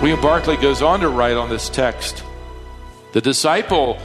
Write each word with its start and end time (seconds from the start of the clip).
William 0.00 0.20
Barclay 0.20 0.56
goes 0.56 0.82
on 0.82 0.98
to 1.00 1.08
write 1.08 1.36
on 1.36 1.48
this 1.48 1.68
text 1.68 2.24
the 3.12 3.20
disciple 3.20 3.96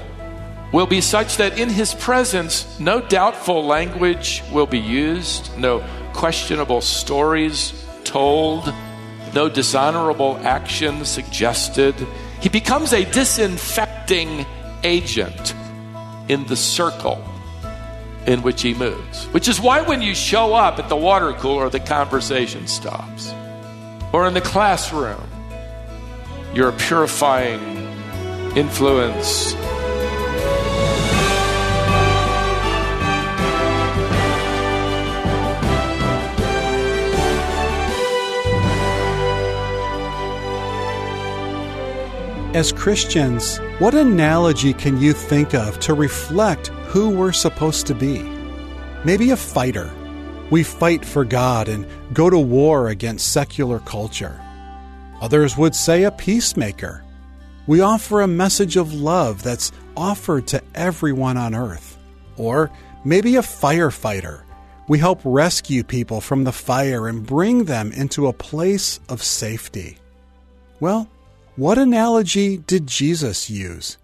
will 0.72 0.86
be 0.86 1.02
such 1.02 1.38
that 1.38 1.58
in 1.58 1.68
his 1.68 1.96
presence 1.96 2.80
no 2.80 3.02
doubtful 3.02 3.66
language 3.66 4.44
will 4.52 4.68
be 4.68 4.78
used, 4.80 5.50
no 5.58 5.84
questionable 6.14 6.82
stories 6.82 7.74
told, 8.04 8.72
no 9.34 9.50
dishonorable 9.50 10.38
action 10.44 11.06
suggested. 11.06 11.96
He 12.40 12.50
becomes 12.50 12.94
a 12.94 13.04
disinfecting 13.04 14.46
agent 14.84 15.56
in 16.30 16.46
the 16.46 16.56
circle 16.56 17.31
in 18.28 18.42
which 18.42 18.62
he 18.62 18.74
moves. 18.74 19.26
Which 19.28 19.48
is 19.48 19.60
why 19.60 19.82
when 19.82 20.02
you 20.02 20.14
show 20.14 20.54
up 20.54 20.80
at 20.80 20.90
the 20.90 20.96
water 20.96 21.34
cooler, 21.34 21.70
the 21.70 21.80
conversation 21.80 22.68
stops. 22.68 23.34
Or 24.14 24.28
in 24.28 24.34
the 24.34 24.42
classroom, 24.42 25.22
you're 26.54 26.70
a 26.70 26.74
purifying 26.74 27.62
influence. 28.56 29.54
As 42.54 42.74
Christians, 42.74 43.60
what 43.80 43.94
analogy 43.94 44.74
can 44.74 45.00
you 45.00 45.14
think 45.14 45.54
of 45.54 45.80
to 45.80 45.94
reflect 45.94 46.68
who 46.68 47.10
we're 47.10 47.32
supposed 47.32 47.88
to 47.88 47.96
be? 47.96 48.22
Maybe 49.06 49.32
a 49.32 49.38
fighter. 49.38 49.90
We 50.50 50.62
fight 50.62 51.06
for 51.06 51.24
God 51.24 51.70
and 51.70 51.88
go 52.12 52.30
to 52.30 52.38
war 52.38 52.90
against 52.90 53.32
secular 53.32 53.80
culture. 53.80 54.38
Others 55.22 55.56
would 55.56 55.74
say 55.74 56.04
a 56.04 56.12
peacemaker. 56.12 57.06
We 57.68 57.80
offer 57.80 58.20
a 58.20 58.28
message 58.28 58.76
of 58.76 58.94
love 58.94 59.44
that's 59.44 59.72
offered 59.96 60.46
to 60.48 60.62
everyone 60.76 61.38
on 61.38 61.56
earth. 61.56 61.98
Or 62.36 62.70
maybe 63.06 63.38
a 63.38 63.42
firefighter. 63.42 64.44
We 64.90 65.00
help 65.00 65.22
rescue 65.24 65.86
people 65.86 66.20
from 66.20 66.44
the 66.44 66.52
fire 66.52 67.08
and 67.08 67.26
bring 67.26 67.64
them 67.64 67.94
into 67.94 68.28
a 68.28 68.34
place 68.34 69.00
of 69.08 69.24
safety. 69.24 70.00
Well, 70.82 71.08
what 71.58 71.78
analogy 71.78 72.58
did 72.58 72.88
Jesus 72.88 73.50
use? 73.50 73.98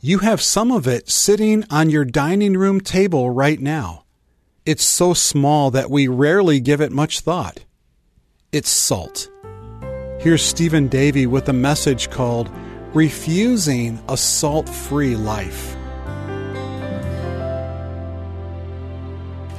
You 0.00 0.18
have 0.18 0.40
some 0.40 0.72
of 0.72 0.88
it 0.88 1.08
sitting 1.08 1.64
on 1.70 1.88
your 1.88 2.04
dining 2.04 2.54
room 2.56 2.80
table 2.80 3.30
right 3.30 3.60
now. 3.60 4.04
It's 4.66 4.84
so 4.84 5.14
small 5.14 5.70
that 5.70 5.88
we 5.88 6.08
rarely 6.08 6.58
give 6.58 6.80
it 6.80 6.90
much 6.90 7.20
thought. 7.20 7.64
It's 8.50 8.70
salt. 8.70 9.30
Here's 10.18 10.42
Stephen 10.42 10.88
Davey 10.88 11.26
with 11.26 11.48
a 11.48 11.52
message 11.52 12.10
called 12.10 12.50
Refusing 12.92 14.02
a 14.08 14.16
Salt 14.16 14.68
Free 14.68 15.14
Life. 15.14 15.76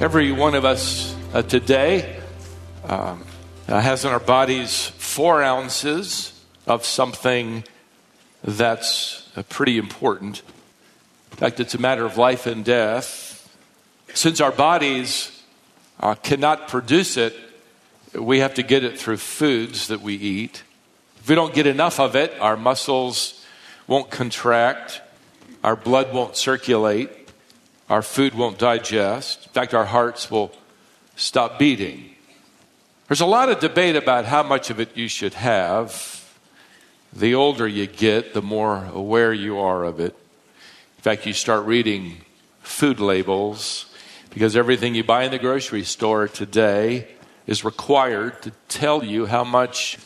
Every 0.00 0.32
one 0.32 0.54
of 0.54 0.66
us 0.66 1.16
uh, 1.32 1.40
today 1.40 2.20
um, 2.84 3.24
has 3.68 4.04
in 4.04 4.10
our 4.10 4.20
bodies 4.20 4.88
four 4.98 5.42
ounces 5.42 6.32
of 6.66 6.84
something 6.84 7.64
that's 8.44 9.28
uh, 9.36 9.42
pretty 9.44 9.78
important. 9.78 10.42
In 11.32 11.36
fact, 11.36 11.60
it's 11.60 11.74
a 11.74 11.78
matter 11.78 12.04
of 12.04 12.16
life 12.16 12.46
and 12.46 12.64
death. 12.64 13.48
Since 14.14 14.40
our 14.40 14.52
bodies 14.52 15.42
uh, 16.00 16.14
cannot 16.16 16.68
produce 16.68 17.16
it, 17.16 17.34
we 18.14 18.40
have 18.40 18.54
to 18.54 18.62
get 18.62 18.84
it 18.84 18.98
through 18.98 19.16
foods 19.16 19.88
that 19.88 20.02
we 20.02 20.14
eat. 20.14 20.62
If 21.20 21.28
we 21.28 21.34
don't 21.34 21.54
get 21.54 21.66
enough 21.66 21.98
of 21.98 22.14
it, 22.16 22.32
our 22.40 22.56
muscles 22.56 23.44
won't 23.86 24.10
contract, 24.10 25.00
our 25.64 25.76
blood 25.76 26.12
won't 26.12 26.36
circulate, 26.36 27.10
our 27.88 28.02
food 28.02 28.34
won't 28.34 28.58
digest. 28.58 29.46
In 29.46 29.52
fact, 29.52 29.74
our 29.74 29.84
hearts 29.84 30.30
will 30.30 30.52
stop 31.16 31.58
beating. 31.58 32.10
There's 33.08 33.20
a 33.20 33.26
lot 33.26 33.48
of 33.48 33.60
debate 33.60 33.96
about 33.96 34.24
how 34.24 34.42
much 34.42 34.70
of 34.70 34.80
it 34.80 34.96
you 34.96 35.08
should 35.08 35.34
have. 35.34 36.11
The 37.12 37.34
older 37.34 37.68
you 37.68 37.86
get, 37.86 38.32
the 38.32 38.42
more 38.42 38.86
aware 38.86 39.32
you 39.32 39.58
are 39.58 39.84
of 39.84 40.00
it. 40.00 40.14
In 40.98 41.02
fact, 41.02 41.26
you 41.26 41.32
start 41.32 41.66
reading 41.66 42.18
food 42.60 43.00
labels 43.00 43.86
because 44.30 44.56
everything 44.56 44.94
you 44.94 45.04
buy 45.04 45.24
in 45.24 45.30
the 45.30 45.38
grocery 45.38 45.84
store 45.84 46.26
today 46.26 47.08
is 47.46 47.64
required 47.64 48.40
to 48.42 48.52
tell 48.68 49.04
you 49.04 49.26
how 49.26 49.44
much 49.44 49.98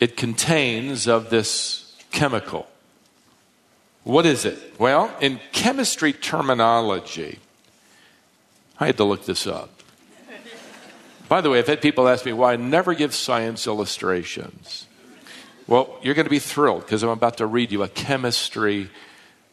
it 0.00 0.16
contains 0.16 1.06
of 1.08 1.30
this 1.30 1.96
chemical. 2.10 2.66
What 4.02 4.26
is 4.26 4.44
it? 4.44 4.58
Well, 4.78 5.14
in 5.20 5.40
chemistry 5.52 6.12
terminology, 6.12 7.38
I 8.78 8.86
had 8.86 8.98
to 8.98 9.04
look 9.04 9.24
this 9.24 9.46
up. 9.46 9.70
By 11.26 11.40
the 11.40 11.48
way, 11.48 11.58
I've 11.58 11.66
had 11.66 11.80
people 11.80 12.06
ask 12.06 12.26
me 12.26 12.34
why 12.34 12.52
I 12.52 12.56
never 12.56 12.92
give 12.92 13.14
science 13.14 13.66
illustrations. 13.66 14.86
Well, 15.66 15.98
you're 16.02 16.14
going 16.14 16.26
to 16.26 16.30
be 16.30 16.38
thrilled 16.38 16.82
because 16.82 17.02
I'm 17.02 17.08
about 17.08 17.38
to 17.38 17.46
read 17.46 17.72
you 17.72 17.82
a 17.82 17.88
chemistry 17.88 18.90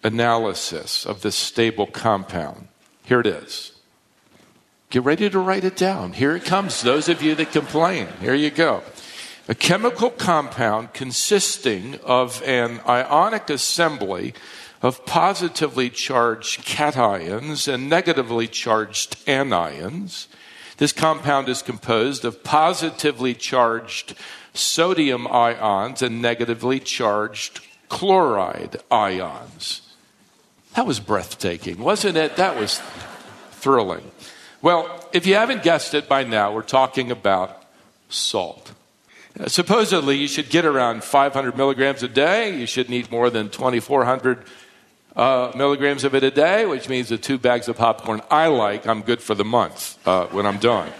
analysis 0.03 1.05
of 1.05 1.21
this 1.21 1.35
stable 1.35 1.87
compound. 1.87 2.67
Here 3.03 3.21
it 3.21 3.27
is. 3.27 3.73
Get 4.89 5.03
ready 5.03 5.29
to 5.29 5.39
write 5.39 5.63
it 5.63 5.77
down. 5.77 6.13
Here 6.13 6.35
it 6.35 6.43
comes, 6.43 6.81
those 6.81 7.07
of 7.07 7.21
you 7.21 7.33
that 7.35 7.53
complain. 7.53 8.09
Here 8.19 8.33
you 8.33 8.49
go. 8.49 8.83
A 9.47 9.55
chemical 9.55 10.09
compound 10.09 10.93
consisting 10.93 11.97
of 12.03 12.43
an 12.43 12.81
ionic 12.85 13.49
assembly 13.49 14.33
of 14.81 15.05
positively 15.05 15.89
charged 15.89 16.65
cations 16.65 17.71
and 17.71 17.89
negatively 17.89 18.47
charged 18.47 19.25
anions. 19.25 20.27
This 20.77 20.91
compound 20.91 21.47
is 21.47 21.61
composed 21.61 22.25
of 22.25 22.43
positively 22.43 23.33
charged 23.33 24.15
sodium 24.53 25.27
ions 25.27 26.01
and 26.01 26.21
negatively 26.21 26.79
charged 26.79 27.61
chloride 27.89 28.77
ions. 28.89 29.81
That 30.75 30.87
was 30.87 30.99
breathtaking, 30.99 31.79
wasn't 31.79 32.17
it? 32.17 32.37
That 32.37 32.57
was 32.57 32.81
thrilling. 33.51 34.09
Well, 34.61 35.09
if 35.11 35.25
you 35.25 35.35
haven't 35.35 35.63
guessed 35.63 35.93
it 35.93 36.07
by 36.07 36.23
now, 36.23 36.53
we're 36.53 36.61
talking 36.61 37.11
about 37.11 37.63
salt. 38.09 38.71
Supposedly, 39.47 40.17
you 40.17 40.27
should 40.27 40.49
get 40.49 40.65
around 40.65 41.03
500 41.03 41.57
milligrams 41.57 42.03
a 42.03 42.07
day. 42.07 42.57
You 42.57 42.65
shouldn't 42.65 42.93
eat 42.93 43.11
more 43.11 43.29
than 43.29 43.49
2,400 43.49 44.45
uh, 45.15 45.51
milligrams 45.55 46.03
of 46.03 46.15
it 46.15 46.23
a 46.23 46.31
day, 46.31 46.65
which 46.65 46.89
means 46.89 47.09
the 47.09 47.17
two 47.17 47.37
bags 47.37 47.67
of 47.67 47.77
popcorn 47.77 48.21
I 48.29 48.47
like, 48.47 48.87
I'm 48.87 49.01
good 49.01 49.21
for 49.21 49.35
the 49.35 49.45
month 49.45 49.97
uh, 50.07 50.27
when 50.27 50.45
I'm 50.45 50.57
done. 50.57 50.91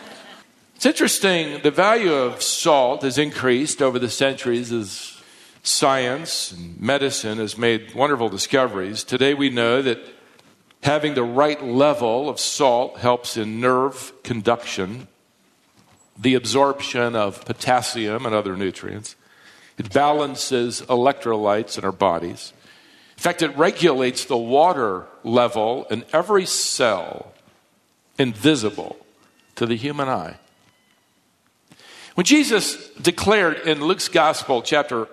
It's 0.82 0.88
interesting, 0.88 1.62
the 1.62 1.70
value 1.70 2.12
of 2.12 2.42
salt 2.42 3.04
has 3.04 3.20
increased 3.20 3.84
over 3.84 4.00
the 4.00 4.10
centuries 4.10 4.72
as 4.72 5.22
science 5.62 6.52
and 6.52 6.82
medicine 6.82 7.38
has 7.38 7.56
made 7.56 7.94
wonderful 7.94 8.30
discoveries. 8.30 9.04
Today 9.04 9.36
we 9.36 9.52
know 9.52 9.84
that 9.84 10.00
having 10.82 11.14
the 11.14 11.24
right 11.24 11.64
level 11.64 12.28
of 12.28 12.40
salt 12.40 12.98
helps 12.98 13.38
in 13.38 13.62
nerve 13.62 14.12
conduction, 14.24 15.08
the 16.18 16.34
absorption 16.34 17.16
of 17.16 17.46
potassium 17.46 18.26
and 18.26 18.34
other 18.34 18.58
nutrients. 18.58 19.16
It 19.78 19.94
balances 19.94 20.82
electrolytes 20.90 21.78
in 21.78 21.86
our 21.86 21.92
bodies. 21.92 22.54
In 23.18 23.22
fact, 23.22 23.44
it 23.44 23.56
regulates 23.56 24.26
the 24.26 24.36
water 24.36 25.06
level 25.24 25.86
in 25.92 26.06
every 26.12 26.48
cell 26.48 27.34
invisible 28.18 28.98
to 29.58 29.68
the 29.68 29.76
human 29.76 30.10
eye. 30.10 30.38
When 32.16 32.26
Jesus 32.26 32.90
declared 32.96 33.60
in 33.68 33.84
Luke's 33.84 34.10
Gospel, 34.10 34.62
chapter 34.62 35.08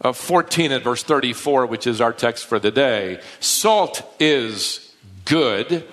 uh, 0.00 0.12
14 0.12 0.72
and 0.72 0.82
verse 0.82 1.02
34, 1.02 1.66
which 1.66 1.86
is 1.86 2.00
our 2.00 2.12
text 2.12 2.46
for 2.46 2.58
the 2.58 2.72
day, 2.72 3.20
salt 3.38 4.02
is 4.18 4.92
good. 5.24 5.86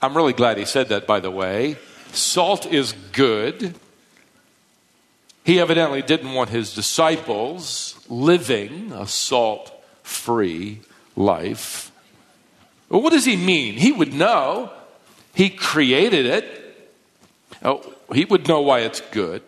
I'm 0.00 0.16
really 0.16 0.32
glad 0.32 0.56
he 0.56 0.64
said 0.64 0.88
that, 0.88 1.06
by 1.06 1.20
the 1.20 1.30
way. 1.30 1.76
Salt 2.12 2.64
is 2.66 2.94
good. 3.12 3.74
He 5.44 5.60
evidently 5.60 6.00
didn't 6.00 6.32
want 6.32 6.48
his 6.48 6.74
disciples 6.74 8.02
living 8.08 8.92
a 8.92 9.06
salt 9.06 9.70
free 10.02 10.80
life. 11.14 11.92
What 12.88 13.12
does 13.12 13.26
he 13.26 13.36
mean? 13.36 13.74
He 13.74 13.92
would 13.92 14.14
know. 14.14 14.72
He 15.34 15.50
created 15.50 16.24
it. 16.24 16.88
Oh, 17.62 17.92
he 18.14 18.24
would 18.24 18.48
know 18.48 18.62
why 18.62 18.80
it's 18.80 19.00
good. 19.00 19.42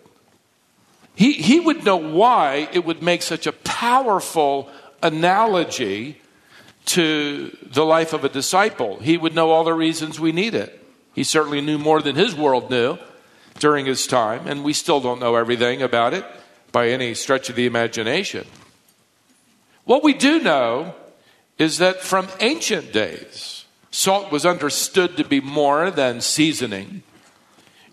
He, 1.16 1.32
he 1.32 1.58
would 1.58 1.84
know 1.84 1.96
why 1.96 2.68
it 2.72 2.84
would 2.84 3.02
make 3.02 3.22
such 3.22 3.48
a 3.48 3.52
powerful 3.52 4.70
analogy 5.02 6.20
to 6.84 7.56
the 7.72 7.84
life 7.84 8.12
of 8.12 8.22
a 8.22 8.28
disciple. 8.28 8.98
He 9.00 9.16
would 9.16 9.34
know 9.34 9.50
all 9.50 9.64
the 9.64 9.74
reasons 9.74 10.20
we 10.20 10.30
need 10.30 10.54
it. 10.54 10.84
He 11.14 11.24
certainly 11.24 11.60
knew 11.60 11.78
more 11.78 12.00
than 12.00 12.14
his 12.14 12.34
world 12.34 12.70
knew. 12.70 12.98
during 13.58 13.86
his 13.86 14.06
time, 14.06 14.46
and 14.46 14.62
we 14.62 14.74
still 14.74 15.00
don't 15.00 15.18
know 15.18 15.34
everything 15.34 15.80
about 15.80 16.12
it 16.12 16.24
by 16.72 16.88
any 16.88 17.14
stretch 17.14 17.48
of 17.48 17.56
the 17.56 17.64
imagination. 17.64 18.46
What 19.84 20.04
we 20.04 20.12
do 20.12 20.40
know 20.40 20.94
is 21.58 21.78
that 21.78 22.02
from 22.02 22.28
ancient 22.40 22.92
days, 22.92 23.64
salt 23.90 24.30
was 24.30 24.44
understood 24.44 25.16
to 25.16 25.24
be 25.24 25.40
more 25.40 25.90
than 25.90 26.20
seasoning. 26.20 27.02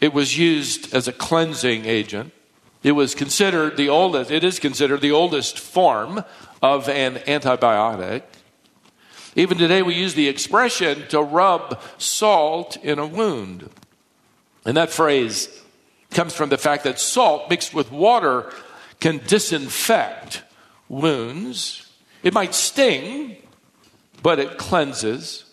It 0.01 0.13
was 0.13 0.37
used 0.37 0.93
as 0.93 1.07
a 1.07 1.13
cleansing 1.13 1.85
agent. 1.85 2.33
It 2.83 2.91
was 2.91 3.15
considered 3.15 3.77
the 3.77 3.89
oldest, 3.89 4.29
it 4.29 4.43
is 4.43 4.59
considered 4.59 5.01
the 5.01 5.11
oldest 5.11 5.57
form 5.57 6.23
of 6.61 6.89
an 6.89 7.15
antibiotic. 7.15 8.23
Even 9.35 9.57
today, 9.57 9.81
we 9.81 9.95
use 9.95 10.13
the 10.13 10.27
expression 10.27 11.07
to 11.07 11.21
rub 11.21 11.81
salt 11.97 12.77
in 12.83 12.99
a 12.99 13.07
wound. 13.07 13.69
And 14.65 14.77
that 14.77 14.91
phrase 14.91 15.49
comes 16.11 16.33
from 16.33 16.49
the 16.49 16.57
fact 16.57 16.83
that 16.83 16.99
salt 16.99 17.49
mixed 17.49 17.73
with 17.73 17.91
water 17.91 18.51
can 18.99 19.19
disinfect 19.25 20.43
wounds. 20.87 21.89
It 22.21 22.33
might 22.33 22.53
sting, 22.53 23.37
but 24.21 24.39
it 24.39 24.57
cleanses. 24.57 25.45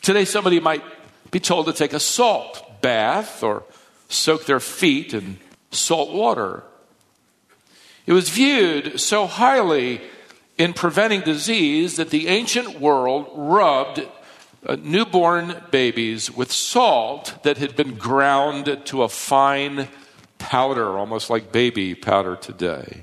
Today, 0.00 0.24
somebody 0.24 0.58
might 0.58 0.82
be 1.30 1.40
told 1.40 1.66
to 1.66 1.72
take 1.72 1.92
a 1.92 2.00
salt 2.00 2.80
bath 2.80 3.42
or 3.42 3.64
soak 4.08 4.46
their 4.46 4.60
feet 4.60 5.12
in 5.12 5.38
salt 5.70 6.12
water. 6.12 6.62
It 8.06 8.12
was 8.12 8.30
viewed 8.30 9.00
so 9.00 9.26
highly 9.26 10.00
in 10.56 10.72
preventing 10.72 11.20
disease 11.20 11.96
that 11.96 12.10
the 12.10 12.28
ancient 12.28 12.80
world 12.80 13.30
rubbed 13.34 14.06
uh, 14.66 14.76
newborn 14.82 15.62
babies 15.70 16.30
with 16.30 16.50
salt 16.50 17.34
that 17.44 17.58
had 17.58 17.76
been 17.76 17.94
ground 17.94 18.80
to 18.86 19.02
a 19.02 19.08
fine 19.08 19.88
powder, 20.38 20.98
almost 20.98 21.30
like 21.30 21.52
baby 21.52 21.94
powder 21.94 22.34
today. 22.34 23.02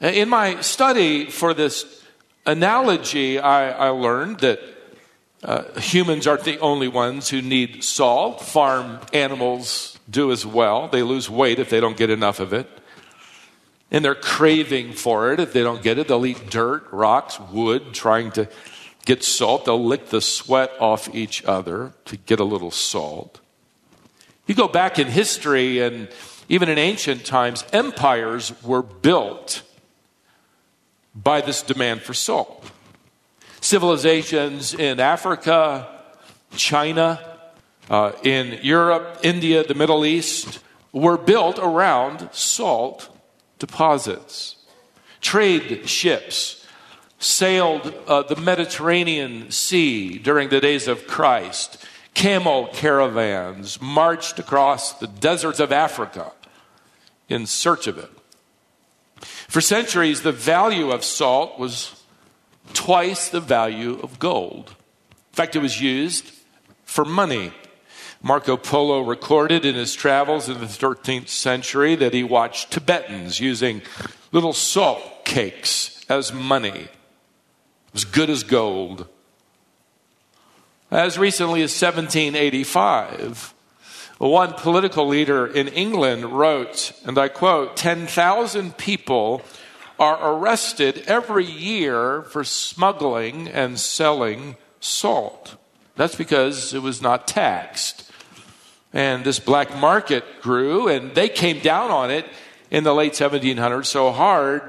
In 0.00 0.28
my 0.28 0.60
study 0.60 1.30
for 1.30 1.54
this 1.54 2.02
analogy, 2.46 3.38
I, 3.38 3.70
I 3.70 3.88
learned 3.90 4.40
that 4.40 4.60
uh, 5.42 5.80
humans 5.80 6.26
aren't 6.26 6.44
the 6.44 6.58
only 6.58 6.88
ones 6.88 7.30
who 7.30 7.40
need 7.40 7.82
salt. 7.82 8.42
Farm 8.42 9.00
animals 9.12 9.98
do 10.08 10.32
as 10.32 10.44
well. 10.44 10.88
They 10.88 11.02
lose 11.02 11.30
weight 11.30 11.58
if 11.58 11.70
they 11.70 11.80
don't 11.80 11.96
get 11.96 12.10
enough 12.10 12.40
of 12.40 12.52
it. 12.52 12.68
And 13.90 14.04
they're 14.04 14.14
craving 14.14 14.92
for 14.92 15.32
it. 15.32 15.40
If 15.40 15.52
they 15.52 15.62
don't 15.62 15.82
get 15.82 15.98
it, 15.98 16.08
they'll 16.08 16.26
eat 16.26 16.50
dirt, 16.50 16.86
rocks, 16.92 17.40
wood, 17.40 17.92
trying 17.92 18.32
to 18.32 18.48
get 19.04 19.24
salt. 19.24 19.64
They'll 19.64 19.82
lick 19.82 20.10
the 20.10 20.20
sweat 20.20 20.72
off 20.78 21.12
each 21.14 21.42
other 21.44 21.94
to 22.04 22.16
get 22.16 22.38
a 22.38 22.44
little 22.44 22.70
salt. 22.70 23.40
You 24.46 24.54
go 24.54 24.68
back 24.68 24.98
in 24.98 25.06
history, 25.06 25.80
and 25.80 26.08
even 26.48 26.68
in 26.68 26.76
ancient 26.76 27.24
times, 27.24 27.64
empires 27.72 28.52
were 28.62 28.82
built 28.82 29.62
by 31.14 31.40
this 31.40 31.62
demand 31.62 32.02
for 32.02 32.14
salt. 32.14 32.70
Civilizations 33.60 34.74
in 34.74 35.00
Africa, 35.00 35.88
China, 36.56 37.20
uh, 37.90 38.12
in 38.22 38.58
Europe, 38.62 39.18
India, 39.22 39.64
the 39.64 39.74
Middle 39.74 40.04
East 40.04 40.60
were 40.92 41.18
built 41.18 41.58
around 41.58 42.28
salt 42.32 43.08
deposits. 43.58 44.56
Trade 45.20 45.88
ships 45.88 46.66
sailed 47.18 47.92
uh, 48.06 48.22
the 48.22 48.36
Mediterranean 48.36 49.50
Sea 49.50 50.18
during 50.18 50.48
the 50.48 50.60
days 50.60 50.88
of 50.88 51.06
Christ. 51.06 51.84
Camel 52.14 52.68
caravans 52.72 53.80
marched 53.80 54.38
across 54.38 54.94
the 54.94 55.06
deserts 55.06 55.60
of 55.60 55.70
Africa 55.70 56.32
in 57.28 57.46
search 57.46 57.86
of 57.86 57.98
it. 57.98 58.10
For 59.20 59.60
centuries, 59.60 60.22
the 60.22 60.32
value 60.32 60.90
of 60.90 61.04
salt 61.04 61.58
was 61.58 61.99
twice 62.72 63.28
the 63.28 63.40
value 63.40 63.98
of 64.02 64.18
gold. 64.18 64.74
In 65.10 65.34
fact, 65.34 65.56
it 65.56 65.60
was 65.60 65.80
used 65.80 66.32
for 66.84 67.04
money. 67.04 67.52
Marco 68.22 68.56
Polo 68.56 69.00
recorded 69.00 69.64
in 69.64 69.74
his 69.74 69.94
travels 69.94 70.48
in 70.48 70.60
the 70.60 70.66
13th 70.66 71.28
century 71.28 71.94
that 71.96 72.12
he 72.12 72.22
watched 72.22 72.70
Tibetans 72.70 73.40
using 73.40 73.82
little 74.32 74.52
salt 74.52 75.24
cakes 75.24 76.04
as 76.08 76.32
money, 76.32 76.88
as 77.94 78.04
good 78.04 78.28
as 78.28 78.42
gold. 78.42 79.06
As 80.90 81.16
recently 81.16 81.62
as 81.62 81.70
1785, 81.70 83.54
one 84.18 84.52
political 84.52 85.06
leader 85.06 85.46
in 85.46 85.68
England 85.68 86.24
wrote, 86.26 86.92
and 87.06 87.16
I 87.16 87.28
quote, 87.28 87.76
10,000 87.76 88.76
people 88.76 89.42
are 90.00 90.32
arrested 90.32 91.04
every 91.06 91.44
year 91.44 92.22
for 92.22 92.42
smuggling 92.42 93.46
and 93.48 93.78
selling 93.78 94.56
salt. 94.80 95.56
That's 95.94 96.14
because 96.14 96.72
it 96.72 96.80
was 96.80 97.02
not 97.02 97.28
taxed. 97.28 98.10
And 98.94 99.24
this 99.24 99.38
black 99.38 99.76
market 99.76 100.24
grew, 100.40 100.88
and 100.88 101.14
they 101.14 101.28
came 101.28 101.60
down 101.60 101.90
on 101.90 102.10
it 102.10 102.24
in 102.70 102.82
the 102.82 102.94
late 102.94 103.12
1700s 103.12 103.84
so 103.84 104.10
hard, 104.10 104.62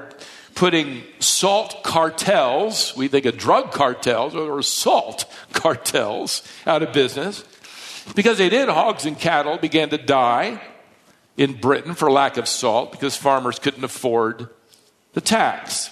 putting 0.54 1.02
salt 1.18 1.82
cartels, 1.82 2.94
we 2.94 3.08
think 3.08 3.24
of 3.24 3.38
drug 3.38 3.72
cartels, 3.72 4.34
or 4.34 4.60
salt 4.62 5.24
cartels, 5.54 6.46
out 6.66 6.82
of 6.82 6.92
business. 6.92 7.42
Because 8.14 8.36
they 8.36 8.50
did, 8.50 8.68
hogs 8.68 9.06
and 9.06 9.18
cattle 9.18 9.56
began 9.56 9.88
to 9.88 9.98
die 9.98 10.60
in 11.38 11.54
Britain 11.54 11.94
for 11.94 12.10
lack 12.10 12.36
of 12.36 12.46
salt 12.46 12.92
because 12.92 13.16
farmers 13.16 13.58
couldn't 13.58 13.82
afford 13.82 14.50
the 15.12 15.20
tax. 15.20 15.90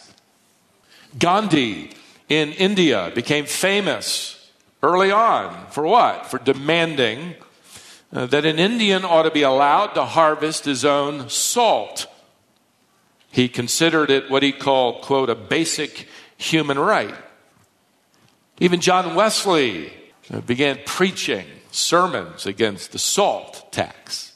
Gandhi 1.19 1.91
in 2.29 2.53
India 2.53 3.11
became 3.15 3.47
famous 3.47 4.51
early 4.83 5.11
on 5.11 5.67
for 5.71 5.87
what? 5.87 6.27
For 6.27 6.39
demanding 6.39 7.35
uh, 8.13 8.27
that 8.27 8.45
an 8.45 8.59
Indian 8.59 9.05
ought 9.05 9.23
to 9.23 9.31
be 9.31 9.43
allowed 9.43 9.89
to 9.95 10.05
harvest 10.05 10.65
his 10.65 10.85
own 10.85 11.29
salt. 11.29 12.07
He 13.31 13.49
considered 13.49 14.11
it 14.11 14.31
what 14.31 14.43
he 14.43 14.53
called, 14.53 15.03
quote, 15.03 15.31
a 15.31 15.35
basic 15.35 16.09
human 16.37 16.79
right. 16.79 17.15
Even 18.59 18.81
John 18.81 19.15
Wesley 19.15 19.93
uh, 20.33 20.41
began 20.41 20.81
preaching 20.85 21.47
sermons 21.71 22.47
against 22.47 22.93
the 22.93 22.99
salt 22.99 23.73
tax. 23.73 24.35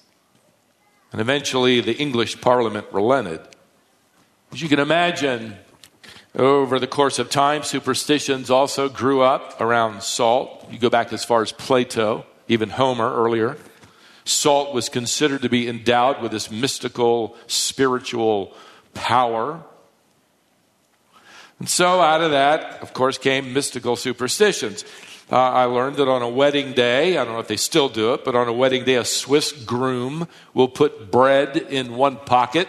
And 1.10 1.20
eventually 1.20 1.80
the 1.80 1.96
English 1.96 2.40
Parliament 2.40 2.86
relented. 2.92 3.40
As 4.54 4.62
you 4.62 4.68
can 4.68 4.78
imagine, 4.78 5.56
over 6.36 6.78
the 6.78 6.86
course 6.86 7.18
of 7.18 7.28
time, 7.28 7.64
superstitions 7.64 8.52
also 8.52 8.88
grew 8.88 9.20
up 9.20 9.60
around 9.60 10.04
salt. 10.04 10.68
You 10.70 10.78
go 10.78 10.88
back 10.88 11.12
as 11.12 11.24
far 11.24 11.42
as 11.42 11.50
Plato 11.50 12.24
even 12.46 12.70
Homer 12.70 13.12
earlier. 13.12 13.56
Salt 14.24 14.72
was 14.72 14.88
considered 14.88 15.42
to 15.42 15.48
be 15.48 15.66
endowed 15.66 16.22
with 16.22 16.30
this 16.30 16.52
mystical, 16.52 17.36
spiritual 17.48 18.54
power. 18.94 19.60
And 21.58 21.68
so, 21.68 22.00
out 22.00 22.20
of 22.20 22.30
that, 22.30 22.80
of 22.80 22.92
course, 22.92 23.18
came 23.18 23.52
mystical 23.52 23.96
superstitions. 23.96 24.84
Uh, 25.32 25.36
I 25.36 25.64
learned 25.64 25.96
that 25.96 26.06
on 26.06 26.22
a 26.22 26.28
wedding 26.28 26.74
day, 26.74 27.18
I 27.18 27.24
don't 27.24 27.34
know 27.34 27.40
if 27.40 27.48
they 27.48 27.56
still 27.56 27.88
do 27.88 28.14
it, 28.14 28.24
but 28.24 28.36
on 28.36 28.46
a 28.46 28.52
wedding 28.52 28.84
day, 28.84 28.94
a 28.94 29.04
Swiss 29.04 29.50
groom 29.50 30.28
will 30.52 30.68
put 30.68 31.10
bread 31.10 31.56
in 31.56 31.96
one 31.96 32.18
pocket 32.18 32.68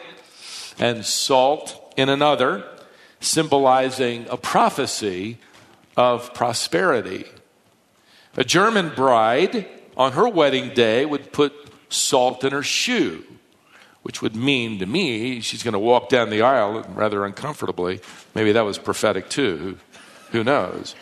and 0.80 1.06
salt 1.06 1.94
in 1.98 2.10
another, 2.10 2.66
symbolizing 3.20 4.26
a 4.30 4.38
prophecy 4.38 5.38
of 5.98 6.34
prosperity. 6.34 7.26
A 8.38 8.44
German 8.44 8.90
bride 8.96 9.66
on 9.96 10.12
her 10.14 10.28
wedding 10.28 10.74
day 10.74 11.06
would 11.06 11.32
put 11.32 11.54
salt 11.90 12.44
in 12.44 12.52
her 12.52 12.64
shoe, 12.64 13.24
which 14.04 14.22
would 14.22 14.36
mean 14.36 14.80
to 14.80 14.86
me 14.86 15.40
she's 15.40 15.64
going 15.64 15.74
to 15.74 15.80
walk 15.80 16.10
down 16.10 16.30
the 16.30 16.42
aisle 16.42 16.86
rather 16.90 17.26
uncomfortably. 17.26 18.02
Maybe 18.34 18.52
that 18.52 18.66
was 18.66 18.78
prophetic 18.78 19.30
too. 19.30 19.78
Who, 20.32 20.44
knows? 20.44 20.96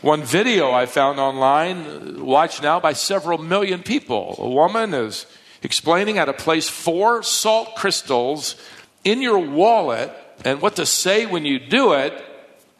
One 0.00 0.22
video 0.22 0.70
I 0.70 0.86
found 0.86 1.18
online, 1.18 2.24
watched 2.24 2.62
now 2.62 2.80
by 2.80 2.94
several 2.94 3.38
million 3.38 3.82
people. 3.82 4.36
A 4.38 4.48
woman 4.48 4.94
is 4.94 5.26
explaining 5.64 6.16
how 6.16 6.24
to 6.24 6.32
place 6.32 6.68
four 6.68 7.22
salt 7.22 7.74
crystals 7.76 8.56
in 9.02 9.22
your 9.22 9.38
wallet 9.38 10.10
and 10.44 10.60
what 10.60 10.76
to 10.76 10.86
say 10.86 11.26
when 11.26 11.44
you 11.44 11.58
do 11.58 11.92
it 11.92 12.24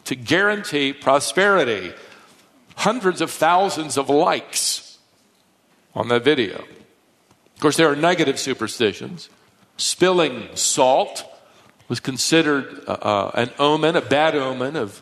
to 0.05 0.15
guarantee 0.15 0.93
prosperity 0.93 1.93
hundreds 2.77 3.21
of 3.21 3.31
thousands 3.31 3.97
of 3.97 4.09
likes 4.09 4.97
on 5.93 6.07
that 6.09 6.23
video. 6.23 6.57
Of 6.57 7.61
course, 7.61 7.77
there 7.77 7.89
are 7.89 7.95
negative 7.95 8.39
superstitions. 8.39 9.29
Spilling 9.77 10.49
salt 10.55 11.25
was 11.87 11.99
considered 11.99 12.83
uh, 12.87 12.91
uh, 12.91 13.31
an 13.33 13.51
omen, 13.59 13.95
a 13.95 14.01
bad 14.01 14.35
omen 14.35 14.75
of 14.75 15.01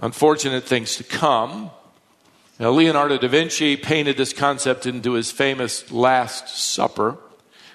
unfortunate 0.00 0.64
things 0.64 0.96
to 0.96 1.04
come. 1.04 1.70
Now, 2.58 2.70
Leonardo 2.70 3.18
da 3.18 3.28
Vinci 3.28 3.76
painted 3.76 4.16
this 4.16 4.32
concept 4.32 4.86
into 4.86 5.12
his 5.12 5.32
famous 5.32 5.90
Last 5.90 6.48
Supper, 6.48 7.16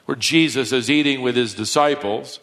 where 0.06 0.16
Jesus 0.16 0.72
is 0.72 0.90
eating 0.90 1.22
with 1.22 1.36
his 1.36 1.54
disciples. 1.54 2.40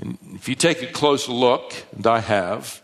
And 0.00 0.18
if 0.34 0.48
you 0.48 0.54
take 0.54 0.82
a 0.82 0.86
close 0.86 1.28
look, 1.28 1.74
and 1.94 2.06
I 2.06 2.20
have, 2.20 2.80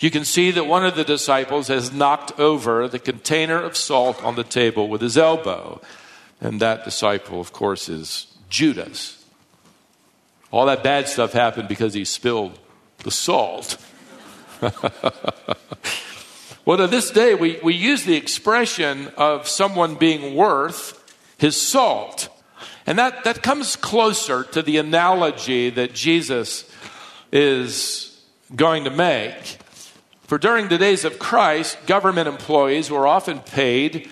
you 0.00 0.10
can 0.10 0.24
see 0.24 0.50
that 0.50 0.66
one 0.66 0.84
of 0.84 0.96
the 0.96 1.04
disciples 1.04 1.68
has 1.68 1.92
knocked 1.92 2.38
over 2.38 2.86
the 2.88 2.98
container 2.98 3.60
of 3.62 3.76
salt 3.76 4.22
on 4.22 4.34
the 4.34 4.44
table 4.44 4.88
with 4.88 5.00
his 5.00 5.16
elbow. 5.16 5.80
And 6.40 6.60
that 6.60 6.84
disciple, 6.84 7.40
of 7.40 7.52
course, 7.52 7.88
is 7.88 8.26
Judas. 8.50 9.24
All 10.50 10.66
that 10.66 10.84
bad 10.84 11.08
stuff 11.08 11.32
happened 11.32 11.68
because 11.68 11.94
he 11.94 12.04
spilled 12.04 12.58
the 12.98 13.10
salt. 13.10 13.78
well, 16.64 16.78
to 16.78 16.86
this 16.86 17.10
day, 17.10 17.34
we, 17.34 17.58
we 17.62 17.74
use 17.74 18.04
the 18.04 18.16
expression 18.16 19.08
of 19.16 19.46
someone 19.48 19.96
being 19.96 20.34
worth 20.34 21.00
his 21.36 21.60
salt. 21.60 22.28
And 22.86 22.98
that, 22.98 23.24
that 23.24 23.42
comes 23.42 23.76
closer 23.76 24.44
to 24.44 24.62
the 24.62 24.78
analogy 24.78 25.70
that 25.70 25.94
Jesus 25.94 26.70
is 27.32 28.22
going 28.54 28.84
to 28.84 28.90
make. 28.90 29.58
For 30.22 30.38
during 30.38 30.68
the 30.68 30.78
days 30.78 31.04
of 31.04 31.18
Christ, 31.18 31.78
government 31.86 32.28
employees 32.28 32.90
were 32.90 33.06
often 33.06 33.40
paid 33.40 34.10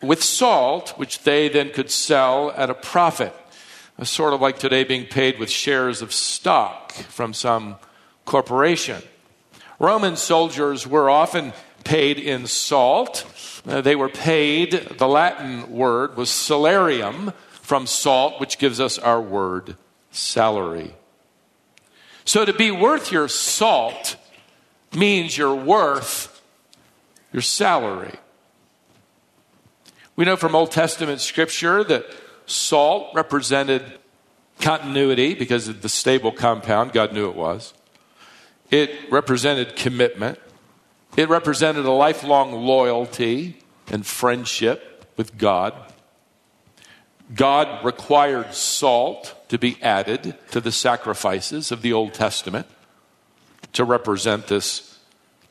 with 0.00 0.22
salt, 0.22 0.90
which 0.90 1.24
they 1.24 1.48
then 1.48 1.70
could 1.70 1.90
sell 1.90 2.52
at 2.52 2.70
a 2.70 2.74
profit. 2.74 3.34
Uh, 3.98 4.04
sort 4.04 4.32
of 4.32 4.40
like 4.40 4.58
today 4.58 4.84
being 4.84 5.06
paid 5.06 5.38
with 5.38 5.50
shares 5.50 6.02
of 6.02 6.12
stock 6.12 6.92
from 6.92 7.34
some 7.34 7.76
corporation. 8.24 9.02
Roman 9.78 10.16
soldiers 10.16 10.86
were 10.86 11.10
often 11.10 11.52
paid 11.84 12.18
in 12.18 12.46
salt. 12.46 13.24
Uh, 13.66 13.80
they 13.80 13.96
were 13.96 14.08
paid, 14.08 14.72
the 14.98 15.08
Latin 15.08 15.70
word 15.70 16.16
was 16.16 16.30
salarium 16.30 17.32
from 17.50 17.86
salt, 17.86 18.40
which 18.40 18.58
gives 18.58 18.80
us 18.80 18.98
our 18.98 19.20
word 19.20 19.76
salary. 20.10 20.94
So 22.24 22.44
to 22.44 22.52
be 22.52 22.70
worth 22.70 23.12
your 23.12 23.28
salt 23.28 24.16
means 24.94 25.36
you're 25.36 25.54
worth 25.54 26.42
your 27.32 27.42
salary. 27.42 28.14
We 30.16 30.24
know 30.24 30.36
from 30.36 30.54
Old 30.54 30.72
Testament 30.72 31.20
scripture 31.20 31.82
that 31.84 32.04
salt 32.46 33.14
represented 33.14 33.82
continuity 34.60 35.34
because 35.34 35.68
of 35.68 35.82
the 35.82 35.88
stable 35.88 36.32
compound, 36.32 36.92
God 36.92 37.12
knew 37.12 37.28
it 37.28 37.36
was. 37.36 37.72
It 38.70 39.10
represented 39.10 39.76
commitment. 39.76 40.38
It 41.16 41.28
represented 41.28 41.84
a 41.84 41.90
lifelong 41.90 42.52
loyalty 42.52 43.58
and 43.90 44.06
friendship 44.06 45.06
with 45.16 45.36
God. 45.36 45.74
God 47.34 47.84
required 47.84 48.54
salt 48.54 49.34
to 49.48 49.58
be 49.58 49.76
added 49.82 50.36
to 50.50 50.60
the 50.60 50.72
sacrifices 50.72 51.70
of 51.72 51.82
the 51.82 51.92
Old 51.92 52.14
Testament 52.14 52.66
to 53.72 53.84
represent 53.84 54.46
this 54.46 54.98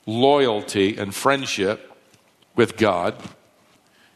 loyalty 0.06 0.98
and 0.98 1.14
friendship 1.14 1.92
with 2.56 2.76
God. 2.78 3.16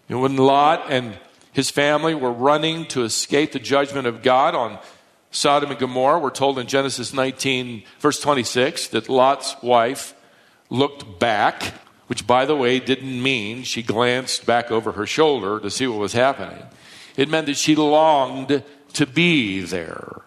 And 0.09 0.21
when 0.21 0.35
Lot 0.35 0.91
and 0.91 1.17
his 1.51 1.69
family 1.69 2.15
were 2.15 2.31
running 2.31 2.85
to 2.87 3.03
escape 3.03 3.51
the 3.51 3.59
judgment 3.59 4.07
of 4.07 4.23
God 4.23 4.55
on 4.55 4.79
Sodom 5.31 5.71
and 5.71 5.79
Gomorrah, 5.79 6.19
we're 6.19 6.31
told 6.31 6.59
in 6.59 6.67
Genesis 6.67 7.13
19, 7.13 7.83
verse 7.99 8.19
26, 8.19 8.87
that 8.89 9.09
Lot's 9.09 9.55
wife 9.61 10.13
looked 10.73 11.19
back, 11.19 11.75
which, 12.07 12.27
by 12.27 12.45
the 12.45 12.55
way, 12.55 12.79
didn't 12.79 13.21
mean 13.21 13.63
she 13.63 13.83
glanced 13.83 14.45
back 14.45 14.71
over 14.71 14.93
her 14.93 15.05
shoulder 15.05 15.59
to 15.59 15.69
see 15.69 15.87
what 15.87 15.99
was 15.99 16.13
happening. 16.13 16.65
It 17.15 17.29
meant 17.29 17.45
that 17.45 17.57
she 17.57 17.75
longed 17.75 18.63
to 18.93 19.05
be 19.05 19.61
there. 19.61 20.21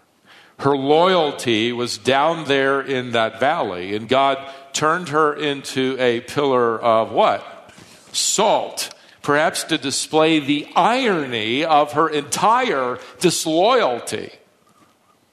Her 0.60 0.76
loyalty 0.76 1.72
was 1.72 1.98
down 1.98 2.46
there 2.46 2.80
in 2.80 3.12
that 3.12 3.40
valley, 3.40 3.94
and 3.94 4.08
God 4.08 4.38
turned 4.72 5.10
her 5.10 5.34
into 5.34 5.96
a 5.98 6.20
pillar 6.20 6.80
of 6.80 7.10
what? 7.12 7.72
Salt. 8.12 8.94
Perhaps 9.22 9.64
to 9.64 9.78
display 9.78 10.38
the 10.38 10.68
irony 10.76 11.64
of 11.64 11.92
her 11.94 12.08
entire 12.08 13.00
disloyalty 13.18 14.30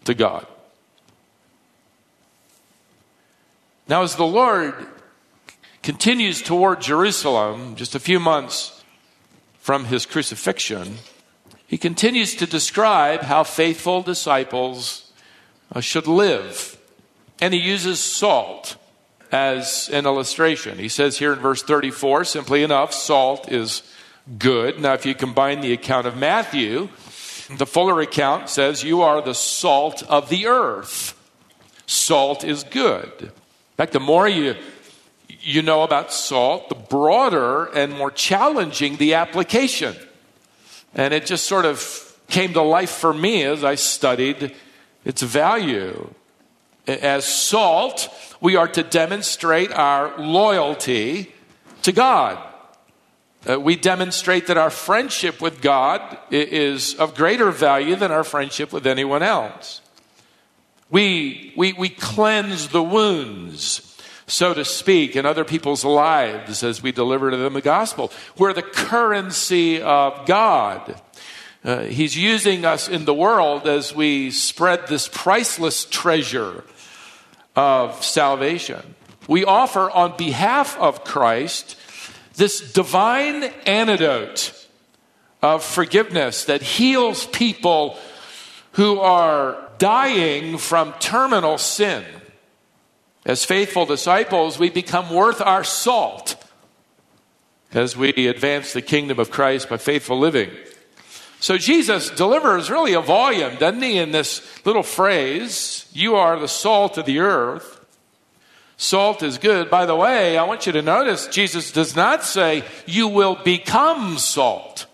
to 0.05 0.15
God. 0.15 0.47
Now, 3.87 4.01
as 4.01 4.15
the 4.15 4.25
Lord 4.25 4.73
continues 5.83 6.41
toward 6.41 6.81
Jerusalem, 6.81 7.75
just 7.75 7.93
a 7.93 7.99
few 7.99 8.19
months 8.19 8.83
from 9.59 9.85
his 9.85 10.05
crucifixion, 10.05 10.97
he 11.67 11.77
continues 11.77 12.35
to 12.35 12.45
describe 12.45 13.21
how 13.21 13.43
faithful 13.43 14.01
disciples 14.01 15.11
uh, 15.71 15.81
should 15.81 16.07
live. 16.07 16.77
And 17.41 17.53
he 17.53 17.59
uses 17.59 17.99
salt 17.99 18.77
as 19.31 19.89
an 19.91 20.05
illustration. 20.05 20.77
He 20.77 20.87
says 20.87 21.17
here 21.17 21.33
in 21.33 21.39
verse 21.39 21.63
34, 21.63 22.25
simply 22.25 22.63
enough, 22.63 22.93
salt 22.93 23.51
is 23.51 23.81
good. 24.37 24.79
Now, 24.79 24.93
if 24.93 25.05
you 25.05 25.15
combine 25.15 25.61
the 25.61 25.73
account 25.73 26.07
of 26.07 26.15
Matthew, 26.15 26.89
the 27.49 27.65
fuller 27.65 27.99
account 28.01 28.49
says, 28.49 28.83
You 28.83 29.01
are 29.01 29.21
the 29.21 29.33
salt 29.33 30.03
of 30.03 30.29
the 30.29 30.45
earth. 30.45 31.19
Salt 31.87 32.43
is 32.43 32.63
good. 32.63 33.11
In 33.19 33.31
fact, 33.77 33.93
the 33.93 33.99
more 33.99 34.27
you, 34.27 34.55
you 35.43 35.61
know 35.61 35.83
about 35.83 36.13
salt, 36.13 36.69
the 36.69 36.75
broader 36.75 37.65
and 37.65 37.93
more 37.93 38.11
challenging 38.11 38.97
the 38.97 39.15
application. 39.15 39.95
And 40.95 41.13
it 41.13 41.25
just 41.25 41.45
sort 41.45 41.65
of 41.65 42.17
came 42.29 42.53
to 42.53 42.61
life 42.61 42.91
for 42.91 43.13
me 43.13 43.43
as 43.43 43.63
I 43.63 43.75
studied 43.75 44.55
its 45.03 45.21
value. 45.21 46.13
As 46.87 47.25
salt, 47.25 48.09
we 48.41 48.55
are 48.55 48.67
to 48.69 48.83
demonstrate 48.83 49.71
our 49.71 50.17
loyalty 50.19 51.33
to 51.83 51.91
God. 51.91 52.41
Uh, 53.47 53.59
we 53.59 53.75
demonstrate 53.75 54.47
that 54.47 54.57
our 54.57 54.69
friendship 54.69 55.41
with 55.41 55.61
God 55.61 56.17
is 56.31 56.95
of 56.95 57.15
greater 57.15 57.51
value 57.51 57.95
than 57.95 58.11
our 58.11 58.23
friendship 58.23 58.71
with 58.71 58.87
anyone 58.87 59.21
else. 59.21 59.81
We, 60.89 61.53
we, 61.57 61.73
we 61.73 61.89
cleanse 61.89 62.69
the 62.69 62.83
wounds, 62.83 63.92
so 64.27 64.53
to 64.53 64.63
speak, 64.63 65.15
in 65.15 65.25
other 65.25 65.43
people's 65.43 65.83
lives 65.83 66.63
as 66.63 66.81
we 66.81 66.91
deliver 66.91 67.31
to 67.31 67.37
them 67.37 67.53
the 67.53 67.61
gospel. 67.61 68.11
We're 68.37 68.53
the 68.53 68.61
currency 68.61 69.81
of 69.81 70.25
God. 70.25 70.99
Uh, 71.63 71.83
he's 71.83 72.17
using 72.17 72.65
us 72.65 72.89
in 72.89 73.05
the 73.05 73.13
world 73.13 73.67
as 73.67 73.95
we 73.95 74.31
spread 74.31 74.87
this 74.87 75.07
priceless 75.07 75.85
treasure 75.85 76.63
of 77.55 78.03
salvation. 78.03 78.95
We 79.27 79.45
offer 79.45 79.89
on 79.89 80.17
behalf 80.17 80.77
of 80.77 81.03
Christ 81.03 81.77
this 82.35 82.73
divine 82.73 83.43
antidote 83.65 84.67
of 85.41 85.63
forgiveness 85.63 86.45
that 86.45 86.61
heals 86.61 87.25
people 87.27 87.97
who 88.73 88.99
are 88.99 89.69
dying 89.77 90.57
from 90.57 90.93
terminal 90.93 91.57
sin. 91.57 92.03
As 93.25 93.45
faithful 93.45 93.85
disciples, 93.85 94.59
we 94.59 94.69
become 94.69 95.09
worth 95.09 95.41
our 95.41 95.63
salt 95.63 96.35
as 97.73 97.95
we 97.97 98.27
advance 98.27 98.73
the 98.73 98.81
kingdom 98.81 99.19
of 99.19 99.31
Christ 99.31 99.69
by 99.69 99.77
faithful 99.77 100.19
living. 100.19 100.51
So 101.39 101.57
Jesus 101.57 102.09
delivers 102.09 102.69
really 102.69 102.93
a 102.93 103.01
volume, 103.01 103.55
doesn't 103.55 103.81
he, 103.81 103.97
in 103.97 104.11
this 104.11 104.41
little 104.65 104.83
phrase, 104.83 105.89
You 105.93 106.15
are 106.15 106.39
the 106.39 106.47
salt 106.47 106.97
of 106.97 107.05
the 107.05 107.19
earth. 107.19 107.81
Salt 108.77 109.23
is 109.23 109.37
good. 109.37 109.69
By 109.69 109.85
the 109.85 109.95
way, 109.95 110.37
I 110.37 110.43
want 110.43 110.65
you 110.65 110.73
to 110.73 110.81
notice 110.81 111.27
Jesus 111.27 111.71
does 111.71 111.95
not 111.95 112.23
say, 112.23 112.63
You 112.85 113.07
will 113.07 113.35
become 113.35 114.17
salt. 114.17 114.85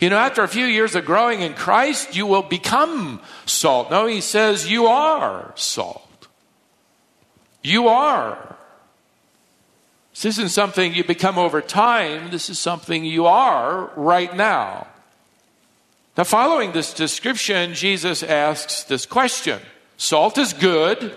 You 0.00 0.08
know, 0.08 0.16
after 0.16 0.42
a 0.42 0.48
few 0.48 0.64
years 0.64 0.94
of 0.94 1.04
growing 1.04 1.42
in 1.42 1.54
Christ, 1.54 2.16
you 2.16 2.26
will 2.26 2.42
become 2.42 3.20
salt. 3.44 3.90
No, 3.90 4.06
he 4.06 4.20
says, 4.20 4.70
You 4.70 4.86
are 4.86 5.52
salt. 5.56 6.09
You 7.62 7.88
are. 7.88 8.56
This 10.12 10.24
isn't 10.24 10.50
something 10.50 10.94
you 10.94 11.04
become 11.04 11.38
over 11.38 11.60
time, 11.60 12.30
this 12.30 12.50
is 12.50 12.58
something 12.58 13.04
you 13.04 13.26
are 13.26 13.90
right 13.96 14.34
now. 14.36 14.86
Now, 16.16 16.24
following 16.24 16.72
this 16.72 16.92
description, 16.92 17.74
Jesus 17.74 18.22
asks 18.22 18.84
this 18.84 19.06
question 19.06 19.60
Salt 19.96 20.36
is 20.38 20.52
good, 20.52 21.14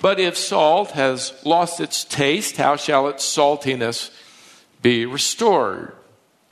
but 0.00 0.18
if 0.18 0.36
salt 0.36 0.92
has 0.92 1.32
lost 1.44 1.80
its 1.80 2.04
taste, 2.04 2.56
how 2.56 2.76
shall 2.76 3.08
its 3.08 3.24
saltiness 3.24 4.10
be 4.80 5.06
restored? 5.06 5.92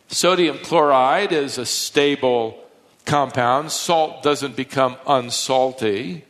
Sodium 0.09 0.59
chloride 0.59 1.33
is 1.33 1.57
a 1.57 1.67
stable 1.67 2.63
compound. 3.05 3.73
Salt 3.73 4.23
doesn't 4.23 4.57
become 4.57 4.97
unsalty 5.07 6.23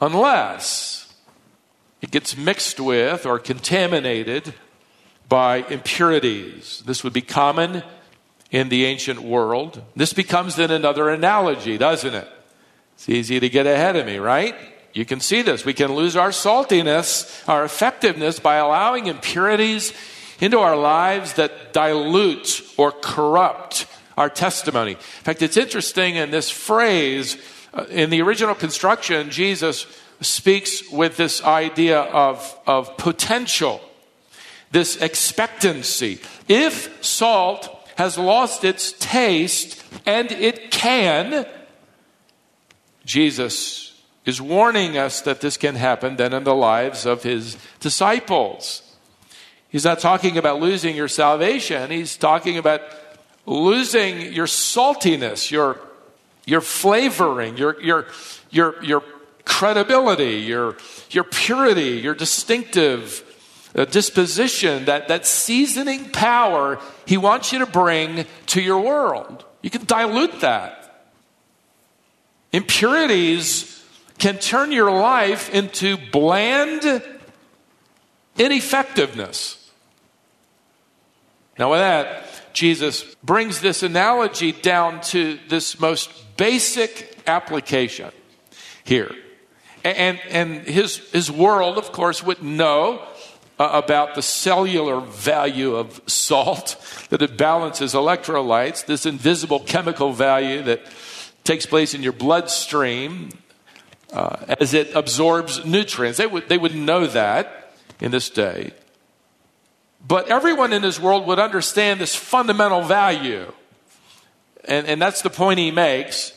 unless 0.00 1.09
it 2.00 2.10
gets 2.10 2.36
mixed 2.36 2.80
with 2.80 3.26
or 3.26 3.38
contaminated 3.38 4.54
by 5.28 5.58
impurities. 5.68 6.82
This 6.86 7.04
would 7.04 7.12
be 7.12 7.22
common 7.22 7.82
in 8.50 8.68
the 8.68 8.84
ancient 8.84 9.20
world. 9.20 9.82
This 9.94 10.12
becomes 10.12 10.56
then 10.56 10.70
another 10.70 11.08
analogy, 11.08 11.78
doesn't 11.78 12.14
it? 12.14 12.28
It's 12.94 13.08
easy 13.08 13.40
to 13.40 13.48
get 13.48 13.66
ahead 13.66 13.96
of 13.96 14.06
me, 14.06 14.18
right? 14.18 14.54
You 14.92 15.04
can 15.04 15.20
see 15.20 15.42
this. 15.42 15.64
We 15.64 15.72
can 15.72 15.94
lose 15.94 16.16
our 16.16 16.30
saltiness, 16.30 17.48
our 17.48 17.64
effectiveness 17.64 18.40
by 18.40 18.56
allowing 18.56 19.06
impurities 19.06 19.92
into 20.40 20.58
our 20.58 20.76
lives 20.76 21.34
that 21.34 21.72
dilute 21.72 22.62
or 22.76 22.90
corrupt 22.90 23.86
our 24.16 24.28
testimony. 24.28 24.92
In 24.92 24.98
fact, 24.98 25.42
it's 25.42 25.56
interesting 25.56 26.16
in 26.16 26.30
this 26.30 26.50
phrase, 26.50 27.36
uh, 27.72 27.84
in 27.84 28.10
the 28.10 28.20
original 28.20 28.54
construction, 28.54 29.30
Jesus 29.30 29.86
speaks 30.20 30.90
with 30.90 31.16
this 31.16 31.42
idea 31.42 32.00
of, 32.00 32.58
of 32.66 32.96
potential, 32.96 33.80
this 34.70 34.96
expectancy. 34.96 36.20
If 36.48 37.04
salt 37.04 37.88
has 37.96 38.18
lost 38.18 38.64
its 38.64 38.92
taste, 38.92 39.82
and 40.06 40.30
it 40.32 40.70
can, 40.70 41.46
Jesus 43.04 44.00
is 44.24 44.40
warning 44.40 44.96
us 44.96 45.22
that 45.22 45.40
this 45.40 45.56
can 45.56 45.74
happen 45.74 46.16
then 46.16 46.32
in 46.32 46.44
the 46.44 46.54
lives 46.54 47.06
of 47.06 47.22
his 47.22 47.56
disciples. 47.80 48.82
He's 49.68 49.84
not 49.84 50.00
talking 50.00 50.36
about 50.36 50.60
losing 50.60 50.96
your 50.96 51.08
salvation, 51.08 51.90
he's 51.90 52.16
talking 52.16 52.58
about 52.58 52.82
losing 53.46 54.32
your 54.32 54.46
saltiness, 54.46 55.50
your, 55.50 55.80
your 56.44 56.60
flavoring, 56.60 57.56
your, 57.56 57.80
your, 57.80 58.06
your, 58.50 58.82
your 58.82 59.02
credibility, 59.44 60.38
your, 60.38 60.76
your 61.10 61.24
purity, 61.24 61.98
your 61.98 62.14
distinctive 62.14 63.24
uh, 63.74 63.84
disposition, 63.84 64.84
that, 64.86 65.08
that 65.08 65.26
seasoning 65.26 66.10
power 66.10 66.78
he 67.06 67.16
wants 67.16 67.52
you 67.52 67.60
to 67.60 67.66
bring 67.66 68.26
to 68.46 68.60
your 68.60 68.80
world. 68.80 69.44
You 69.62 69.70
can 69.70 69.84
dilute 69.84 70.40
that. 70.40 71.08
Impurities 72.52 73.84
can 74.18 74.38
turn 74.38 74.72
your 74.72 74.90
life 74.90 75.52
into 75.54 75.96
bland 76.10 77.02
ineffectiveness. 78.38 79.56
Now, 81.58 81.70
with 81.70 81.80
that, 81.80 82.26
Jesus 82.52 83.02
brings 83.22 83.60
this 83.60 83.82
analogy 83.82 84.52
down 84.52 85.00
to 85.02 85.38
this 85.48 85.78
most 85.78 86.10
basic 86.36 87.18
application 87.26 88.10
here. 88.82 89.14
And, 89.84 90.20
and 90.28 90.66
his, 90.66 90.98
his 91.10 91.30
world, 91.30 91.78
of 91.78 91.92
course, 91.92 92.22
would 92.22 92.42
know 92.42 93.02
uh, 93.58 93.70
about 93.72 94.14
the 94.14 94.22
cellular 94.22 95.00
value 95.00 95.76
of 95.76 96.00
salt, 96.06 96.76
that 97.10 97.22
it 97.22 97.36
balances 97.36 97.94
electrolytes, 97.94 98.84
this 98.84 99.06
invisible 99.06 99.60
chemical 99.60 100.12
value 100.12 100.62
that 100.62 100.82
takes 101.44 101.66
place 101.66 101.94
in 101.94 102.02
your 102.02 102.12
bloodstream 102.12 103.30
uh, 104.12 104.54
as 104.60 104.74
it 104.74 104.94
absorbs 104.94 105.64
nutrients. 105.64 106.18
They 106.18 106.26
would, 106.26 106.48
they 106.48 106.58
would 106.58 106.74
know 106.74 107.06
that 107.06 107.72
in 108.00 108.10
this 108.10 108.28
day. 108.28 108.72
But 110.06 110.30
everyone 110.30 110.72
in 110.72 110.82
his 110.82 110.98
world 110.98 111.26
would 111.26 111.38
understand 111.38 112.00
this 112.00 112.14
fundamental 112.14 112.82
value. 112.82 113.52
And, 114.64 114.86
and 114.86 115.00
that's 115.00 115.22
the 115.22 115.30
point 115.30 115.58
he 115.58 115.70
makes. 115.70 116.32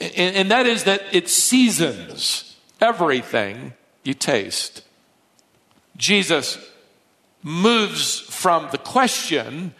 And, 0.00 0.36
and 0.36 0.50
that 0.50 0.66
is 0.66 0.84
that 0.84 1.02
it 1.12 1.28
seasons 1.28 2.53
everything 2.84 3.72
you 4.02 4.14
taste. 4.14 4.82
Jesus 5.96 6.58
moves 7.42 8.20
from 8.20 8.68
the 8.70 8.78
question 8.78 9.74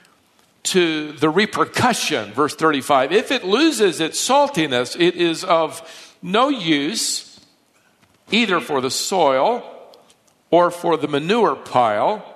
to 0.64 1.12
the 1.12 1.28
repercussion. 1.28 2.32
Verse 2.32 2.54
35 2.54 3.12
If 3.12 3.30
it 3.30 3.44
loses 3.44 4.00
its 4.00 4.18
saltiness, 4.18 4.98
it 4.98 5.14
is 5.14 5.44
of 5.44 5.82
no 6.22 6.48
use 6.48 7.40
either 8.30 8.60
for 8.60 8.80
the 8.80 8.90
soil 8.90 9.62
or 10.50 10.70
for 10.70 10.96
the 10.96 11.08
manure 11.08 11.56
pile 11.56 12.34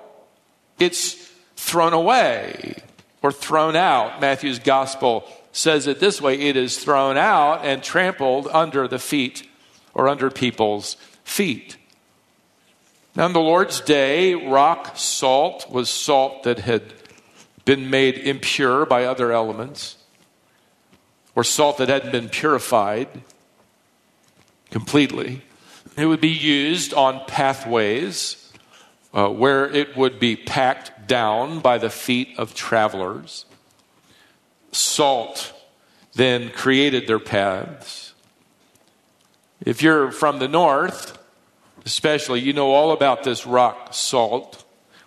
it's 0.79 1.15
thrown 1.57 1.93
away 1.93 2.83
or 3.23 3.33
thrown 3.33 3.75
out. 3.75 4.21
Matthew's 4.21 4.59
gospel 4.59 5.29
says 5.53 5.87
it 5.87 5.99
this 5.99 6.21
way 6.21 6.39
it 6.41 6.57
is 6.57 6.79
thrown 6.79 7.17
out 7.17 7.65
and 7.65 7.83
trampled 7.83 8.47
under 8.53 8.87
the 8.87 8.99
feet 8.99 9.48
or 9.99 10.09
under 10.09 10.31
people's 10.31 10.97
feet. 11.25 11.77
Now, 13.17 13.27
in 13.27 13.33
the 13.33 13.41
Lord's 13.41 13.81
day, 13.81 14.33
rock 14.33 14.97
salt 14.97 15.69
was 15.69 15.91
salt 15.91 16.45
that 16.45 16.61
had 16.61 16.95
been 17.65 17.91
made 17.91 18.17
impure 18.17 18.87
by 18.87 19.05
other 19.05 19.33
elements, 19.33 19.97
or 21.35 21.43
salt 21.43 21.79
that 21.79 21.89
hadn't 21.89 22.13
been 22.13 22.29
purified 22.29 23.09
completely. 24.71 25.43
It 25.97 26.07
would 26.07 26.21
be 26.21 26.29
used 26.29 26.95
on 26.95 27.25
pathways 27.27 28.53
uh, 29.13 29.29
where 29.29 29.69
it 29.69 29.97
would 29.97 30.21
be 30.21 30.37
packed 30.37 31.09
down 31.09 31.59
by 31.59 31.77
the 31.77 31.91
feet 31.91 32.39
of 32.39 32.55
travelers. 32.55 33.47
Salt 34.71 35.53
then 36.15 36.51
created 36.51 37.09
their 37.09 37.19
paths. 37.19 38.08
If 39.65 39.83
you're 39.83 40.13
from 40.13 40.39
the 40.39 40.49
north, 40.49 41.19
especially, 41.85 42.41
you 42.41 42.53
know 42.53 42.73
all 42.73 42.93
about 42.93 43.25
this 43.25 43.47
rock 43.47 43.93
salt. 43.93 44.65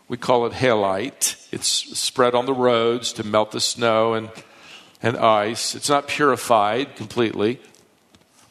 We 0.07 0.17
call 0.17 0.45
it 0.45 0.53
halite. 0.53 1.47
It's 1.53 1.67
spread 1.67 2.35
on 2.35 2.45
the 2.45 2.53
roads 2.53 3.13
to 3.13 3.23
melt 3.23 3.51
the 3.51 3.61
snow 3.61 4.13
and, 4.13 4.29
and 5.01 5.15
ice. 5.15 5.73
It's 5.73 5.89
not 5.89 6.07
purified 6.07 6.95
completely. 6.97 7.61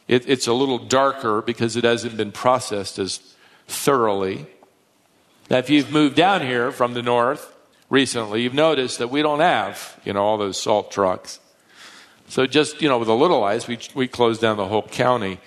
It, 0.08 0.28
it's 0.28 0.46
a 0.46 0.54
little 0.54 0.78
darker 0.78 1.42
because 1.42 1.76
it 1.76 1.84
hasn't 1.84 2.16
been 2.16 2.32
processed 2.32 2.98
as 2.98 3.20
thoroughly. 3.68 4.46
Now, 5.50 5.58
if 5.58 5.68
you've 5.68 5.92
moved 5.92 6.16
down 6.16 6.40
here 6.40 6.72
from 6.72 6.94
the 6.94 7.02
north 7.02 7.54
recently, 7.90 8.42
you've 8.42 8.54
noticed 8.54 8.98
that 9.00 9.08
we 9.08 9.20
don't 9.20 9.40
have, 9.40 10.00
you 10.04 10.12
know, 10.12 10.22
all 10.22 10.38
those 10.38 10.60
salt 10.60 10.90
trucks. 10.90 11.40
So 12.28 12.46
just, 12.46 12.80
you 12.80 12.88
know, 12.88 12.98
with 12.98 13.08
a 13.08 13.14
little 13.14 13.44
ice, 13.44 13.68
we, 13.68 13.78
we 13.94 14.08
closed 14.08 14.40
down 14.40 14.56
the 14.56 14.66
whole 14.66 14.86
county. 14.86 15.40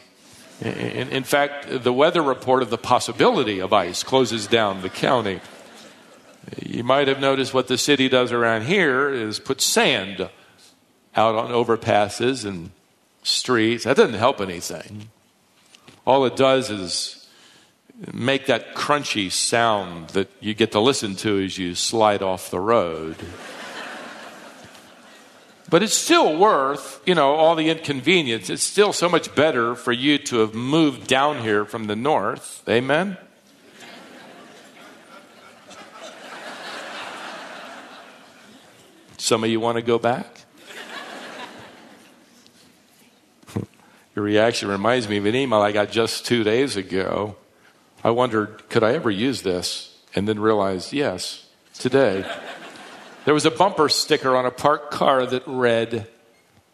In, 0.63 1.09
in 1.09 1.23
fact, 1.23 1.83
the 1.83 1.91
weather 1.91 2.21
report 2.21 2.61
of 2.63 2.69
the 2.69 2.77
possibility 2.77 3.59
of 3.59 3.73
ice 3.73 4.01
closes 4.01 4.47
down 4.47 4.81
the 4.81 4.89
county. 4.89 5.41
You 6.61 6.83
might 6.83 7.09
have 7.09 7.19
noticed 7.19 7.53
what 7.53 7.67
the 7.67 7.77
city 7.77 8.07
does 8.07 8.31
around 8.31 8.63
here 8.63 9.09
is 9.09 9.39
put 9.39 9.59
sand 9.59 10.29
out 11.15 11.35
on 11.35 11.51
overpasses 11.51 12.45
and 12.45 12.71
streets. 13.23 13.83
That 13.83 13.97
doesn't 13.97 14.15
help 14.15 14.39
anything. 14.39 15.09
All 16.05 16.25
it 16.25 16.35
does 16.37 16.69
is 16.69 17.27
make 18.13 18.45
that 18.45 18.73
crunchy 18.73 19.31
sound 19.31 20.09
that 20.09 20.29
you 20.39 20.53
get 20.53 20.71
to 20.71 20.79
listen 20.79 21.15
to 21.17 21.43
as 21.43 21.57
you 21.57 21.75
slide 21.75 22.21
off 22.21 22.49
the 22.49 22.59
road. 22.59 23.17
But 25.73 25.81
it's 25.81 25.95
still 25.95 26.37
worth, 26.37 27.01
you 27.03 27.15
know, 27.15 27.33
all 27.33 27.55
the 27.55 27.67
inconvenience. 27.67 28.47
It's 28.47 28.61
still 28.61 28.93
so 28.93 29.09
much 29.09 29.33
better 29.33 29.73
for 29.73 29.91
you 29.91 30.19
to 30.19 30.37
have 30.41 30.53
moved 30.53 31.07
down 31.07 31.41
here 31.41 31.65
from 31.65 31.87
the 31.87 31.95
north. 31.95 32.61
Amen? 32.69 33.17
Some 39.17 39.43
of 39.43 39.49
you 39.49 39.59
want 39.59 39.77
to 39.77 39.81
go 39.81 39.97
back? 39.97 40.41
Your 44.15 44.23
reaction 44.23 44.69
reminds 44.69 45.09
me 45.09 45.17
of 45.17 45.25
an 45.25 45.33
email 45.33 45.61
I 45.61 45.71
got 45.71 45.89
just 45.89 46.27
two 46.27 46.43
days 46.43 46.77
ago 46.77 47.35
I 48.03 48.11
wondered, 48.11 48.69
could 48.69 48.83
I 48.83 48.93
ever 48.93 49.09
use 49.09 49.41
this? 49.41 49.97
And 50.13 50.27
then 50.27 50.39
realized, 50.39 50.93
yes, 50.93 51.47
today. 51.73 52.31
There 53.25 53.33
was 53.33 53.45
a 53.45 53.51
bumper 53.51 53.87
sticker 53.87 54.35
on 54.35 54.45
a 54.45 54.51
parked 54.51 54.91
car 54.91 55.25
that 55.25 55.43
read, 55.47 56.07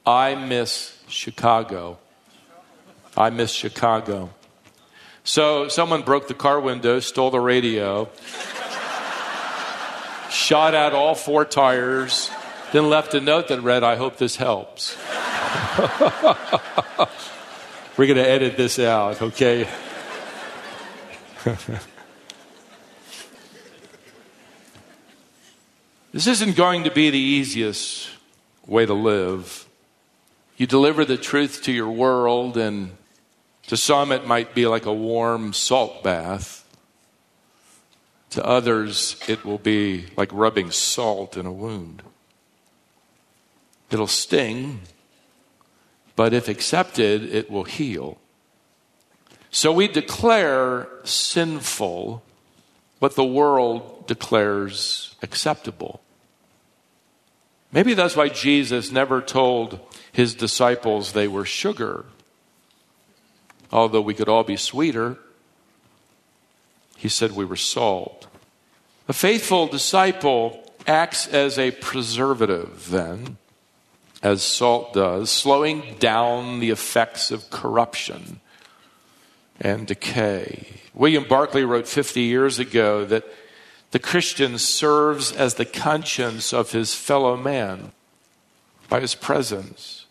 I 0.04 0.34
miss 0.34 0.98
Chicago. 1.08 2.00
I 3.16 3.30
miss 3.30 3.52
Chicago. 3.52 4.32
So 5.24 5.68
someone 5.68 6.02
broke 6.02 6.28
the 6.28 6.34
car 6.34 6.60
window, 6.60 7.02
stole 7.02 7.30
the 7.30 7.40
radio, 7.40 8.06
shot 10.32 10.74
out 10.74 10.94
all 10.94 11.14
four 11.14 11.46
tires, 11.46 12.32
then 12.72 12.90
left 12.90 13.14
a 13.14 13.22
note 13.22 13.50
that 13.50 13.62
read, 13.62 13.84
I 13.84 13.96
hope 13.96 14.18
this 14.18 14.36
helps. 14.36 14.98
We're 17.96 18.08
going 18.08 18.18
to 18.18 18.28
edit 18.28 18.58
this 18.58 18.80
out, 18.80 19.22
okay? 19.22 19.70
this 26.12 26.28
isn't 26.28 26.56
going 26.56 26.84
to 26.86 26.92
be 26.92 27.10
the 27.10 27.20
easiest 27.20 28.10
way 28.66 28.86
to 28.86 28.94
live. 28.94 29.68
You 30.58 30.66
deliver 30.66 31.06
the 31.06 31.18
truth 31.18 31.64
to 31.64 31.72
your 31.72 31.90
world, 31.90 32.58
and 32.58 32.92
to 33.68 33.78
some 33.78 34.12
it 34.12 34.26
might 34.26 34.56
be 34.56 34.66
like 34.66 34.86
a 34.86 34.94
warm 34.94 35.54
salt 35.54 36.04
bath. 36.04 36.66
To 38.32 38.46
others, 38.46 39.20
it 39.28 39.46
will 39.46 39.58
be 39.58 40.08
like 40.18 40.30
rubbing 40.32 40.72
salt 40.72 41.38
in 41.38 41.46
a 41.46 41.52
wound. 41.52 42.04
It'll 43.92 44.08
sting, 44.08 44.82
but 46.16 46.34
if 46.34 46.48
accepted, 46.48 47.24
it 47.24 47.50
will 47.50 47.64
heal. 47.64 48.20
So 49.52 49.72
we 49.72 49.88
declare 49.88 50.88
sinful 51.04 52.24
what 53.00 53.16
the 53.16 53.26
world 53.26 54.08
declares 54.08 55.16
acceptable. 55.22 56.02
Maybe 57.72 57.94
that's 57.94 58.16
why 58.16 58.30
Jesus 58.30 58.92
never 58.92 59.22
told 59.22 59.80
his 60.12 60.36
disciples 60.36 61.12
they 61.12 61.28
were 61.28 61.46
sugar. 61.46 62.06
Although 63.72 64.02
we 64.02 64.16
could 64.16 64.30
all 64.30 64.44
be 64.44 64.58
sweeter, 64.58 65.18
he 66.98 67.10
said 67.10 67.32
we 67.32 67.46
were 67.46 67.56
salt. 67.56 68.28
A 69.08 69.14
faithful 69.14 69.68
disciple 69.68 70.74
acts 70.88 71.28
as 71.28 71.60
a 71.60 71.72
preservative, 71.72 72.90
then, 72.90 73.38
as 74.24 74.42
salt 74.42 74.94
does, 74.94 75.30
slowing 75.30 75.96
down 76.00 76.60
the 76.60 76.72
effects 76.72 77.32
of 77.32 77.50
corruption 77.50 78.40
and 79.62 79.86
decay. 79.86 80.79
William 80.94 81.24
Barclay 81.24 81.64
wrote 81.64 81.88
50 81.88 82.22
years 82.22 82.60
ago 82.60 83.06
that 83.06 83.26
the 83.92 84.00
Christian 84.00 84.58
serves 84.58 85.32
as 85.32 85.56
the 85.56 85.66
conscience 85.66 86.54
of 86.54 86.72
his 86.72 86.94
fellow 86.94 87.36
man 87.36 87.92
by 88.88 89.00
his 89.00 89.16
presence. 89.16 90.06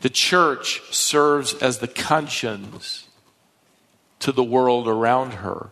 The 0.00 0.10
church 0.10 0.82
serves 0.94 1.54
as 1.54 1.78
the 1.78 1.88
conscience 1.88 3.08
to 4.20 4.32
the 4.32 4.44
world 4.44 4.88
around 4.88 5.34
her. 5.34 5.70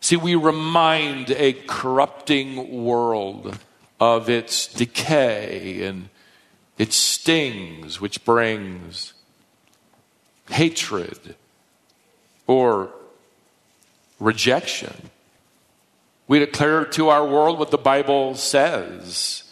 See, 0.00 0.16
we 0.16 0.34
remind 0.34 1.30
a 1.30 1.52
corrupting 1.52 2.84
world 2.84 3.58
of 4.00 4.28
its 4.28 4.66
decay 4.66 5.84
and 5.84 6.08
its 6.78 6.96
stings, 6.96 8.00
which 8.00 8.24
brings 8.24 9.12
hatred 10.50 11.34
or 12.48 12.90
rejection. 14.18 15.10
We 16.26 16.40
declare 16.40 16.84
to 16.84 17.10
our 17.10 17.24
world 17.24 17.60
what 17.60 17.70
the 17.70 17.78
Bible 17.78 18.34
says. 18.34 19.44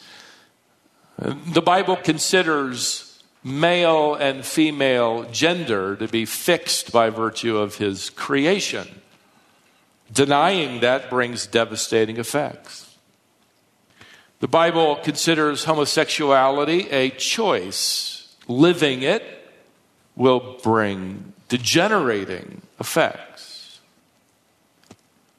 The 1.18 1.62
Bible 1.62 1.96
considers 1.96 3.22
male 3.44 4.14
and 4.14 4.44
female 4.44 5.22
gender 5.30 5.94
to 5.96 6.08
be 6.08 6.24
fixed 6.24 6.90
by 6.90 7.10
virtue 7.10 7.56
of 7.56 7.76
his 7.76 8.10
creation. 8.10 8.88
Denying 10.12 10.80
that 10.80 11.08
brings 11.08 11.46
devastating 11.46 12.16
effects. 12.16 12.82
The 14.40 14.48
Bible 14.48 14.96
considers 14.96 15.64
homosexuality 15.64 16.90
a 16.90 17.10
choice. 17.10 18.36
Living 18.48 19.02
it 19.02 19.35
will 20.16 20.58
bring 20.62 21.34
degenerating 21.48 22.62
effects. 22.80 23.80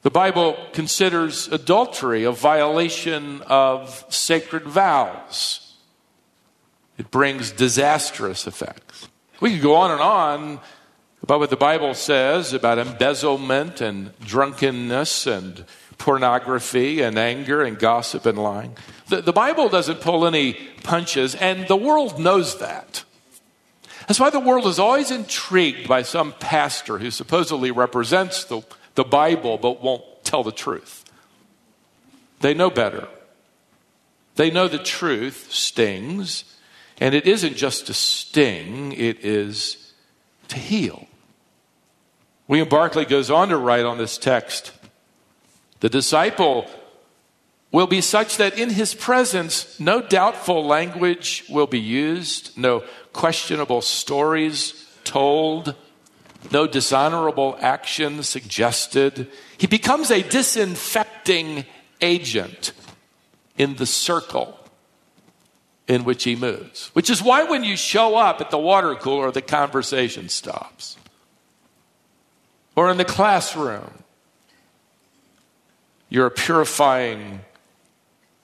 The 0.02 0.10
Bible 0.10 0.56
considers 0.72 1.48
adultery 1.48 2.24
a 2.24 2.32
violation 2.32 3.42
of 3.42 4.04
sacred 4.08 4.62
vows. 4.62 5.74
It 6.96 7.10
brings 7.10 7.50
disastrous 7.50 8.46
effects. 8.46 9.08
We 9.40 9.52
could 9.52 9.62
go 9.62 9.74
on 9.74 9.90
and 9.90 10.00
on 10.00 10.60
about 11.22 11.40
what 11.40 11.50
the 11.50 11.56
Bible 11.56 11.94
says 11.94 12.52
about 12.52 12.78
embezzlement 12.78 13.80
and 13.80 14.18
drunkenness 14.20 15.26
and 15.26 15.64
pornography 15.98 17.02
and 17.02 17.18
anger 17.18 17.62
and 17.62 17.78
gossip 17.78 18.24
and 18.24 18.38
lying. 18.38 18.76
The, 19.08 19.20
the 19.20 19.32
Bible 19.32 19.68
doesn't 19.68 20.00
pull 20.00 20.26
any 20.26 20.54
punches, 20.84 21.34
and 21.34 21.66
the 21.66 21.76
world 21.76 22.20
knows 22.20 22.58
that. 22.60 23.04
That's 24.08 24.18
why 24.18 24.30
the 24.30 24.40
world 24.40 24.66
is 24.66 24.78
always 24.78 25.10
intrigued 25.10 25.86
by 25.86 26.00
some 26.00 26.32
pastor 26.40 26.96
who 26.96 27.10
supposedly 27.10 27.70
represents 27.70 28.44
the, 28.44 28.62
the 28.94 29.04
Bible 29.04 29.58
but 29.58 29.82
won't 29.82 30.02
tell 30.24 30.42
the 30.42 30.50
truth. 30.50 31.04
They 32.40 32.54
know 32.54 32.70
better. 32.70 33.06
They 34.36 34.50
know 34.50 34.66
the 34.66 34.78
truth 34.78 35.52
stings, 35.52 36.44
and 36.98 37.14
it 37.14 37.26
isn't 37.26 37.56
just 37.56 37.88
to 37.88 37.94
sting, 37.94 38.92
it 38.92 39.22
is 39.24 39.92
to 40.48 40.56
heal. 40.56 41.06
William 42.46 42.68
Barclay 42.68 43.04
goes 43.04 43.30
on 43.30 43.50
to 43.50 43.58
write 43.58 43.84
on 43.84 43.98
this 43.98 44.16
text 44.16 44.72
the 45.80 45.90
disciple 45.90 46.66
will 47.70 47.86
be 47.86 48.00
such 48.00 48.38
that 48.38 48.58
in 48.58 48.70
his 48.70 48.94
presence 48.94 49.78
no 49.78 50.00
doubtful 50.00 50.66
language 50.66 51.44
will 51.48 51.66
be 51.66 51.78
used, 51.78 52.56
no 52.56 52.82
questionable 53.18 53.82
stories 53.82 54.86
told, 55.02 55.74
no 56.52 56.68
dishonorable 56.68 57.58
action 57.60 58.22
suggested. 58.22 59.28
He 59.56 59.66
becomes 59.66 60.12
a 60.12 60.22
disinfecting 60.22 61.66
agent 62.00 62.70
in 63.56 63.74
the 63.74 63.86
circle 63.86 64.56
in 65.88 66.04
which 66.04 66.22
he 66.22 66.36
moves, 66.36 66.90
which 66.92 67.10
is 67.10 67.20
why 67.20 67.42
when 67.42 67.64
you 67.64 67.76
show 67.76 68.14
up 68.14 68.40
at 68.40 68.52
the 68.52 68.58
water 68.58 68.94
cooler, 68.94 69.32
the 69.32 69.42
conversation 69.42 70.28
stops. 70.28 70.96
Or 72.76 72.88
in 72.88 72.98
the 72.98 73.04
classroom, 73.04 73.90
you're 76.08 76.26
a 76.26 76.30
purifying 76.30 77.40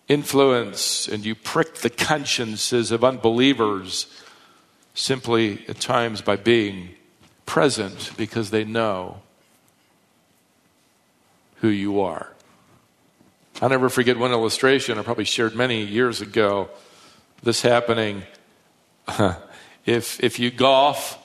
influence 0.08 1.06
and 1.06 1.24
you 1.24 1.36
prick 1.36 1.76
the 1.76 1.90
consciences 1.90 2.90
of 2.90 3.04
unbelievers 3.04 4.08
simply 4.94 5.64
at 5.68 5.80
times 5.80 6.22
by 6.22 6.36
being 6.36 6.90
present 7.44 8.12
because 8.16 8.50
they 8.50 8.64
know 8.64 9.20
who 11.56 11.68
you 11.68 12.00
are. 12.00 12.30
I'll 13.60 13.68
never 13.68 13.88
forget 13.88 14.18
one 14.18 14.32
illustration 14.32 14.98
I 14.98 15.02
probably 15.02 15.24
shared 15.24 15.54
many 15.54 15.84
years 15.84 16.20
ago. 16.20 16.68
This 17.42 17.62
happening. 17.62 18.22
if, 19.86 20.22
if 20.22 20.38
you 20.38 20.50
golf, 20.50 21.18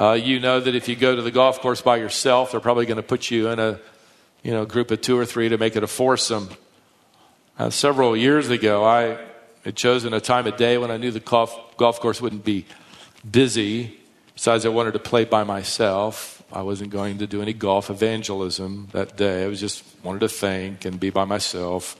uh, 0.00 0.12
you 0.12 0.40
know 0.40 0.60
that 0.60 0.74
if 0.74 0.88
you 0.88 0.96
go 0.96 1.14
to 1.16 1.22
the 1.22 1.30
golf 1.30 1.60
course 1.60 1.82
by 1.82 1.96
yourself, 1.96 2.52
they're 2.52 2.60
probably 2.60 2.86
going 2.86 2.96
to 2.96 3.02
put 3.02 3.30
you 3.30 3.48
in 3.48 3.58
a 3.58 3.80
you 4.42 4.50
know, 4.50 4.64
group 4.64 4.90
of 4.90 5.00
two 5.00 5.18
or 5.18 5.24
three 5.24 5.48
to 5.48 5.58
make 5.58 5.76
it 5.76 5.82
a 5.82 5.86
foursome. 5.86 6.48
Uh, 7.58 7.70
several 7.70 8.16
years 8.16 8.48
ago, 8.48 8.84
I 8.84 9.18
had 9.64 9.76
chosen 9.76 10.14
a 10.14 10.20
time 10.20 10.46
of 10.46 10.56
day 10.56 10.78
when 10.78 10.90
I 10.90 10.96
knew 10.96 11.10
the 11.10 11.20
golf, 11.20 11.76
golf 11.76 12.00
course 12.00 12.20
wouldn't 12.20 12.44
be 12.44 12.66
busy. 13.28 13.98
Besides, 14.34 14.66
I 14.66 14.70
wanted 14.70 14.92
to 14.92 14.98
play 14.98 15.24
by 15.24 15.44
myself. 15.44 16.42
I 16.52 16.62
wasn't 16.62 16.90
going 16.90 17.18
to 17.18 17.26
do 17.26 17.40
any 17.40 17.52
golf 17.52 17.90
evangelism 17.90 18.88
that 18.92 19.16
day. 19.16 19.44
I 19.44 19.46
was 19.46 19.60
just 19.60 19.84
wanted 20.02 20.20
to 20.20 20.28
think 20.28 20.84
and 20.84 21.00
be 21.00 21.10
by 21.10 21.24
myself. 21.24 21.96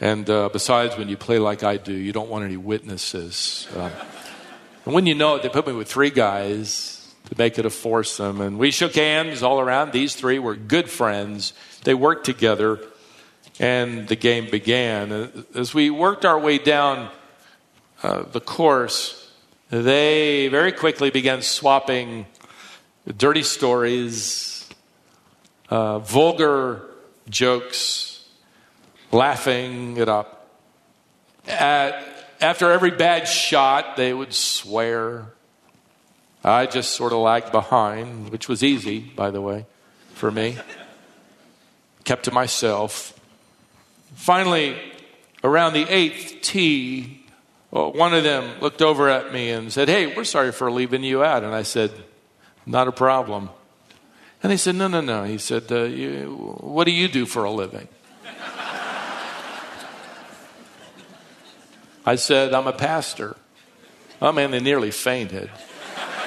And 0.00 0.28
uh, 0.28 0.48
besides, 0.52 0.96
when 0.96 1.08
you 1.08 1.16
play 1.16 1.38
like 1.38 1.62
I 1.62 1.76
do, 1.76 1.92
you 1.92 2.12
don't 2.12 2.28
want 2.28 2.44
any 2.44 2.56
witnesses. 2.56 3.68
Uh, 3.74 3.90
and 4.84 4.94
when 4.94 5.06
you 5.06 5.14
know 5.14 5.36
it, 5.36 5.42
they 5.42 5.48
put 5.48 5.66
me 5.66 5.72
with 5.72 5.88
three 5.88 6.10
guys 6.10 7.14
to 7.26 7.34
make 7.38 7.58
it 7.58 7.66
a 7.66 7.70
foursome. 7.70 8.40
And 8.40 8.58
we 8.58 8.70
shook 8.70 8.94
hands 8.94 9.42
all 9.42 9.60
around. 9.60 9.92
These 9.92 10.14
three 10.14 10.38
were 10.38 10.56
good 10.56 10.90
friends. 10.90 11.52
They 11.84 11.94
worked 11.94 12.26
together, 12.26 12.80
and 13.58 14.08
the 14.08 14.16
game 14.16 14.50
began. 14.50 15.44
As 15.54 15.72
we 15.74 15.90
worked 15.90 16.24
our 16.24 16.38
way 16.38 16.58
down 16.58 17.10
uh, 18.02 18.22
the 18.22 18.40
course, 18.40 19.23
they 19.70 20.48
very 20.48 20.72
quickly 20.72 21.10
began 21.10 21.42
swapping 21.42 22.26
dirty 23.16 23.42
stories, 23.42 24.68
uh, 25.68 25.98
vulgar 25.98 26.82
jokes, 27.28 28.24
laughing 29.12 29.96
it 29.96 30.08
up. 30.08 30.48
At, 31.46 32.02
after 32.40 32.70
every 32.70 32.90
bad 32.90 33.26
shot, 33.26 33.96
they 33.96 34.12
would 34.12 34.34
swear. 34.34 35.26
I 36.42 36.66
just 36.66 36.92
sort 36.92 37.12
of 37.12 37.18
lagged 37.18 37.52
behind, 37.52 38.30
which 38.30 38.48
was 38.48 38.62
easy, 38.62 39.00
by 39.00 39.30
the 39.30 39.40
way, 39.40 39.66
for 40.12 40.30
me. 40.30 40.58
Kept 42.04 42.24
to 42.24 42.32
myself. 42.32 43.18
Finally, 44.14 44.78
around 45.42 45.72
the 45.72 45.86
eighth 45.88 46.42
tee, 46.42 47.23
well, 47.74 47.92
one 47.92 48.14
of 48.14 48.22
them 48.22 48.60
looked 48.60 48.82
over 48.82 49.08
at 49.08 49.32
me 49.32 49.50
and 49.50 49.72
said, 49.72 49.88
Hey, 49.88 50.06
we're 50.06 50.22
sorry 50.22 50.52
for 50.52 50.70
leaving 50.70 51.02
you 51.02 51.24
out. 51.24 51.42
And 51.42 51.52
I 51.52 51.64
said, 51.64 51.90
Not 52.64 52.86
a 52.86 52.92
problem. 52.92 53.50
And 54.44 54.52
he 54.52 54.58
said, 54.58 54.76
No, 54.76 54.86
no, 54.86 55.00
no. 55.00 55.24
He 55.24 55.38
said, 55.38 55.72
uh, 55.72 55.82
you, 55.82 56.56
What 56.60 56.84
do 56.84 56.92
you 56.92 57.08
do 57.08 57.26
for 57.26 57.42
a 57.42 57.50
living? 57.50 57.88
I 62.06 62.14
said, 62.14 62.54
I'm 62.54 62.68
a 62.68 62.72
pastor. 62.72 63.36
Oh, 64.22 64.30
man, 64.30 64.52
they 64.52 64.60
nearly 64.60 64.92
fainted. 64.92 65.50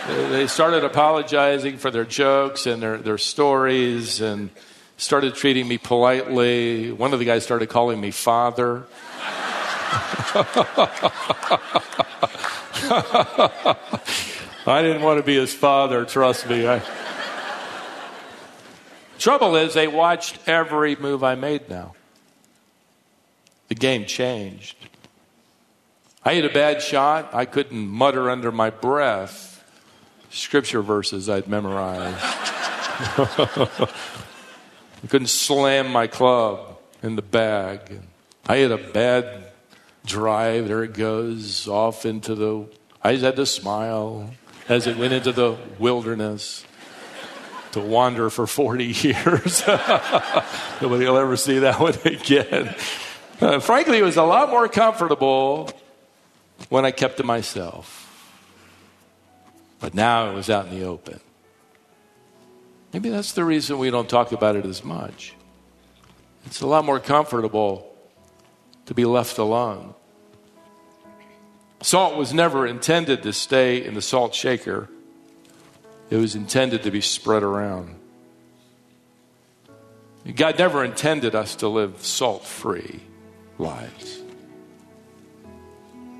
They 0.07 0.47
started 0.47 0.83
apologizing 0.83 1.77
for 1.77 1.91
their 1.91 2.03
jokes 2.03 2.65
and 2.65 2.81
their, 2.81 2.97
their 2.97 3.17
stories. 3.17 4.19
And 4.19 4.49
started 4.97 5.35
treating 5.35 5.67
me 5.67 5.77
politely. 5.77 6.91
One 6.91 7.13
of 7.13 7.19
the 7.19 7.25
guys 7.25 7.43
started 7.43 7.69
calling 7.69 8.01
me 8.01 8.11
father. 8.11 8.85
I 14.67 14.81
didn't 14.81 15.01
want 15.01 15.19
to 15.19 15.23
be 15.23 15.35
his 15.35 15.53
father, 15.53 16.05
trust 16.05 16.49
me. 16.49 16.67
I... 16.67 16.81
Trouble 19.19 19.55
is, 19.55 19.73
they 19.73 19.87
watched 19.87 20.39
every 20.47 20.95
move 20.95 21.23
I 21.23 21.35
made 21.35 21.69
now. 21.69 21.95
The 23.67 23.75
game 23.75 24.05
changed. 24.05 24.75
I 26.23 26.35
hit 26.35 26.45
a 26.45 26.53
bad 26.53 26.81
shot, 26.81 27.33
I 27.33 27.45
couldn't 27.45 27.87
mutter 27.87 28.29
under 28.29 28.51
my 28.51 28.69
breath 28.69 29.53
scripture 30.29 30.81
verses 30.81 31.29
I'd 31.29 31.47
memorized. 31.47 32.17
I 35.03 35.07
couldn't 35.07 35.27
slam 35.27 35.91
my 35.91 36.07
club 36.07 36.79
in 37.03 37.15
the 37.15 37.21
bag. 37.21 38.01
I 38.47 38.57
had 38.57 38.71
a 38.71 38.77
bad 38.77 39.46
drive. 40.07 40.67
There 40.67 40.83
it 40.83 40.93
goes 40.93 41.67
off 41.67 42.05
into 42.05 42.33
the. 42.33 42.65
I 43.03 43.13
just 43.13 43.23
had 43.23 43.35
to 43.35 43.45
smile 43.45 44.31
as 44.67 44.87
it 44.87 44.97
went 44.97 45.13
into 45.13 45.31
the 45.31 45.57
wilderness 45.77 46.65
to 47.73 47.79
wander 47.79 48.29
for 48.29 48.47
40 48.47 48.85
years. 49.01 49.61
Nobody 50.81 51.05
will 51.05 51.17
ever 51.17 51.37
see 51.37 51.59
that 51.59 51.79
one 51.79 51.95
again. 52.05 52.75
Uh, 53.39 53.59
frankly, 53.59 53.99
it 53.99 54.03
was 54.03 54.17
a 54.17 54.23
lot 54.23 54.49
more 54.49 54.67
comfortable 54.67 55.69
when 56.69 56.85
I 56.85 56.91
kept 56.91 57.17
to 57.17 57.23
myself. 57.23 58.03
But 59.79 59.93
now 59.93 60.31
it 60.31 60.33
was 60.33 60.49
out 60.49 60.67
in 60.67 60.79
the 60.79 60.85
open. 60.85 61.19
Maybe 62.93 63.09
that's 63.09 63.33
the 63.33 63.45
reason 63.45 63.77
we 63.77 63.91
don't 63.91 64.09
talk 64.09 64.31
about 64.31 64.55
it 64.55 64.65
as 64.65 64.83
much. 64.83 65.35
It's 66.47 66.61
a 66.61 66.67
lot 66.67 66.83
more 66.83 66.99
comfortable 66.99 67.86
to 68.87 68.93
be 68.93 69.05
left 69.05 69.37
alone. 69.37 69.93
Salt 71.81 72.17
was 72.17 72.33
never 72.33 72.65
intended 72.65 73.23
to 73.23 73.31
stay 73.31 73.85
in 73.85 73.93
the 73.93 74.01
salt 74.01 74.33
shaker, 74.33 74.89
it 76.09 76.17
was 76.17 76.35
intended 76.35 76.83
to 76.83 76.91
be 76.91 77.01
spread 77.01 77.43
around. 77.43 77.95
God 80.35 80.57
never 80.57 80.83
intended 80.83 81.35
us 81.35 81.55
to 81.57 81.69
live 81.69 82.03
salt 82.03 82.43
free 82.43 82.99
lives, 83.57 84.19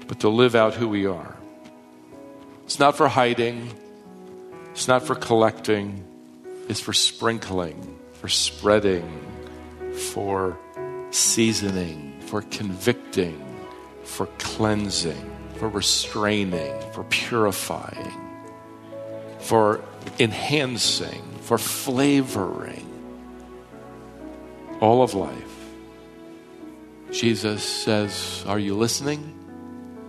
but 0.08 0.22
to 0.22 0.30
live 0.30 0.56
out 0.56 0.74
who 0.76 0.88
we 0.88 1.06
are. 1.06 1.36
It's 2.66 2.80
not 2.80 2.96
for 2.96 3.08
hiding, 3.08 3.74
it's 4.72 4.88
not 4.88 5.04
for 5.04 5.16
collecting, 5.16 6.06
it's 6.70 6.80
for 6.80 6.94
sprinkling, 6.94 7.98
for 8.14 8.28
spreading, 8.28 9.26
for 10.12 10.58
seasoning, 11.12 12.07
for 12.28 12.42
convicting, 12.44 13.42
for 14.04 14.28
cleansing, 14.38 15.34
for 15.56 15.70
restraining, 15.70 16.74
for 16.92 17.04
purifying, 17.06 18.12
for 19.40 19.82
enhancing, 20.20 21.24
for 21.42 21.58
flavoring 21.58 22.86
all 24.82 25.02
of 25.02 25.14
life. 25.14 25.58
Jesus 27.12 27.64
says, 27.64 28.44
Are 28.46 28.60
you 28.60 28.76
listening? 28.76 29.34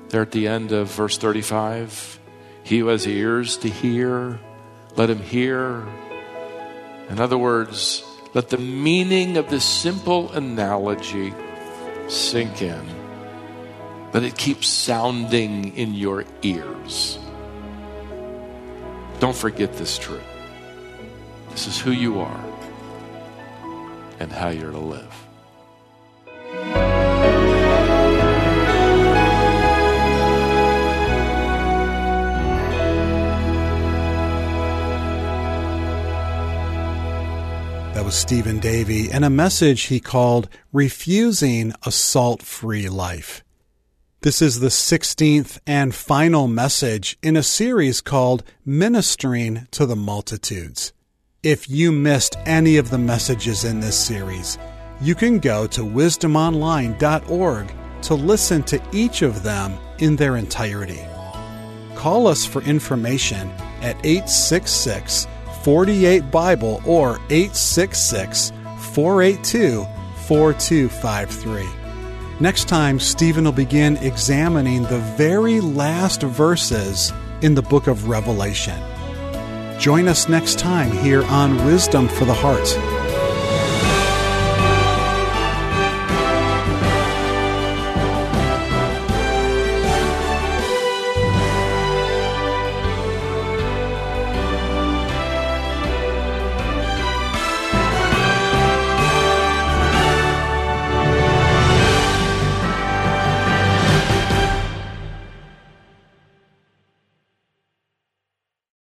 There 0.09 0.23
at 0.23 0.33
the 0.33 0.49
end 0.49 0.73
of 0.73 0.91
verse 0.91 1.17
35. 1.19 2.19
He 2.65 2.81
who 2.81 2.89
has 2.89 3.07
ears 3.07 3.57
to 3.59 3.69
hear, 3.69 4.41
let 4.97 5.09
him 5.09 5.23
hear. 5.23 5.87
In 7.09 7.21
other 7.21 7.39
words, 7.39 8.03
let 8.35 8.49
the 8.49 8.59
meaning 8.59 9.37
of 9.37 9.49
this 9.49 9.65
simple 9.65 10.33
analogy 10.33 11.33
sink 12.09 12.63
in. 12.63 12.87
but 14.11 14.23
it 14.23 14.37
keeps 14.37 14.67
sounding 14.67 15.77
in 15.77 15.95
your 15.95 16.25
ears. 16.43 17.19
Don't 19.21 19.37
forget 19.37 19.75
this 19.75 19.99
truth. 19.99 20.23
This 21.51 21.67
is 21.67 21.79
who 21.79 21.91
you 21.91 22.21
are 22.21 22.45
and 24.19 24.33
how 24.33 24.49
you're 24.49 24.73
to 24.73 24.79
live. 24.79 25.28
Was 38.09 38.17
Stephen 38.17 38.59
Davey 38.59 39.11
and 39.13 39.23
a 39.23 39.29
message 39.29 39.83
he 39.83 40.01
called 40.01 40.49
Refusing 40.73 41.75
a 41.85 41.93
Salt 41.93 42.43
Free 42.43 42.89
Life. 42.89 43.45
This 44.23 44.41
is 44.41 44.61
the 44.61 44.69
16th 44.69 45.59
and 45.67 45.95
final 45.95 46.49
message 46.49 47.19
in 47.23 47.37
a 47.37 47.43
series 47.43 48.01
called 48.01 48.45
Ministering 48.65 49.69
to 49.73 49.85
the 49.85 49.95
Multitudes. 49.95 50.95
If 51.43 51.69
you 51.69 51.93
missed 51.93 52.39
any 52.47 52.79
of 52.79 52.89
the 52.89 52.97
messages 52.97 53.65
in 53.65 53.81
this 53.81 53.99
series, 53.99 54.57
you 55.03 55.15
can 55.15 55.39
go 55.39 55.67
to 55.67 55.83
wisdomonline.org 55.83 57.73
to 58.05 58.15
listen 58.15 58.63
to 58.63 58.83
each 58.91 59.21
of 59.21 59.43
them 59.43 59.79
in 59.99 60.17
their 60.17 60.39
entirety. 60.39 61.05
Call 61.95 62.27
us 62.27 62.47
for 62.47 62.63
information 62.63 63.51
at 63.83 63.97
866 64.03 65.27
48 65.69 66.31
Bible 66.31 66.81
or 66.87 67.21
866 67.29 68.53
482 68.95 69.87
4253. 70.27 71.69
Next 72.41 72.69
time, 72.69 72.99
Stephen 72.99 73.45
will 73.45 73.53
begin 73.53 73.99
examining 73.99 74.85
the 74.85 75.01
very 75.19 75.61
last 75.61 76.23
verses 76.23 77.13
in 77.43 77.55
the 77.55 77.61
book 77.61 77.87
of 77.87 78.09
Revelation. 78.09 78.81
Join 79.79 80.09
us 80.09 80.27
next 80.27 80.59
time 80.59 80.91
here 80.91 81.23
on 81.25 81.63
Wisdom 81.67 82.09
for 82.09 82.25
the 82.25 82.33
Heart. 82.33 82.98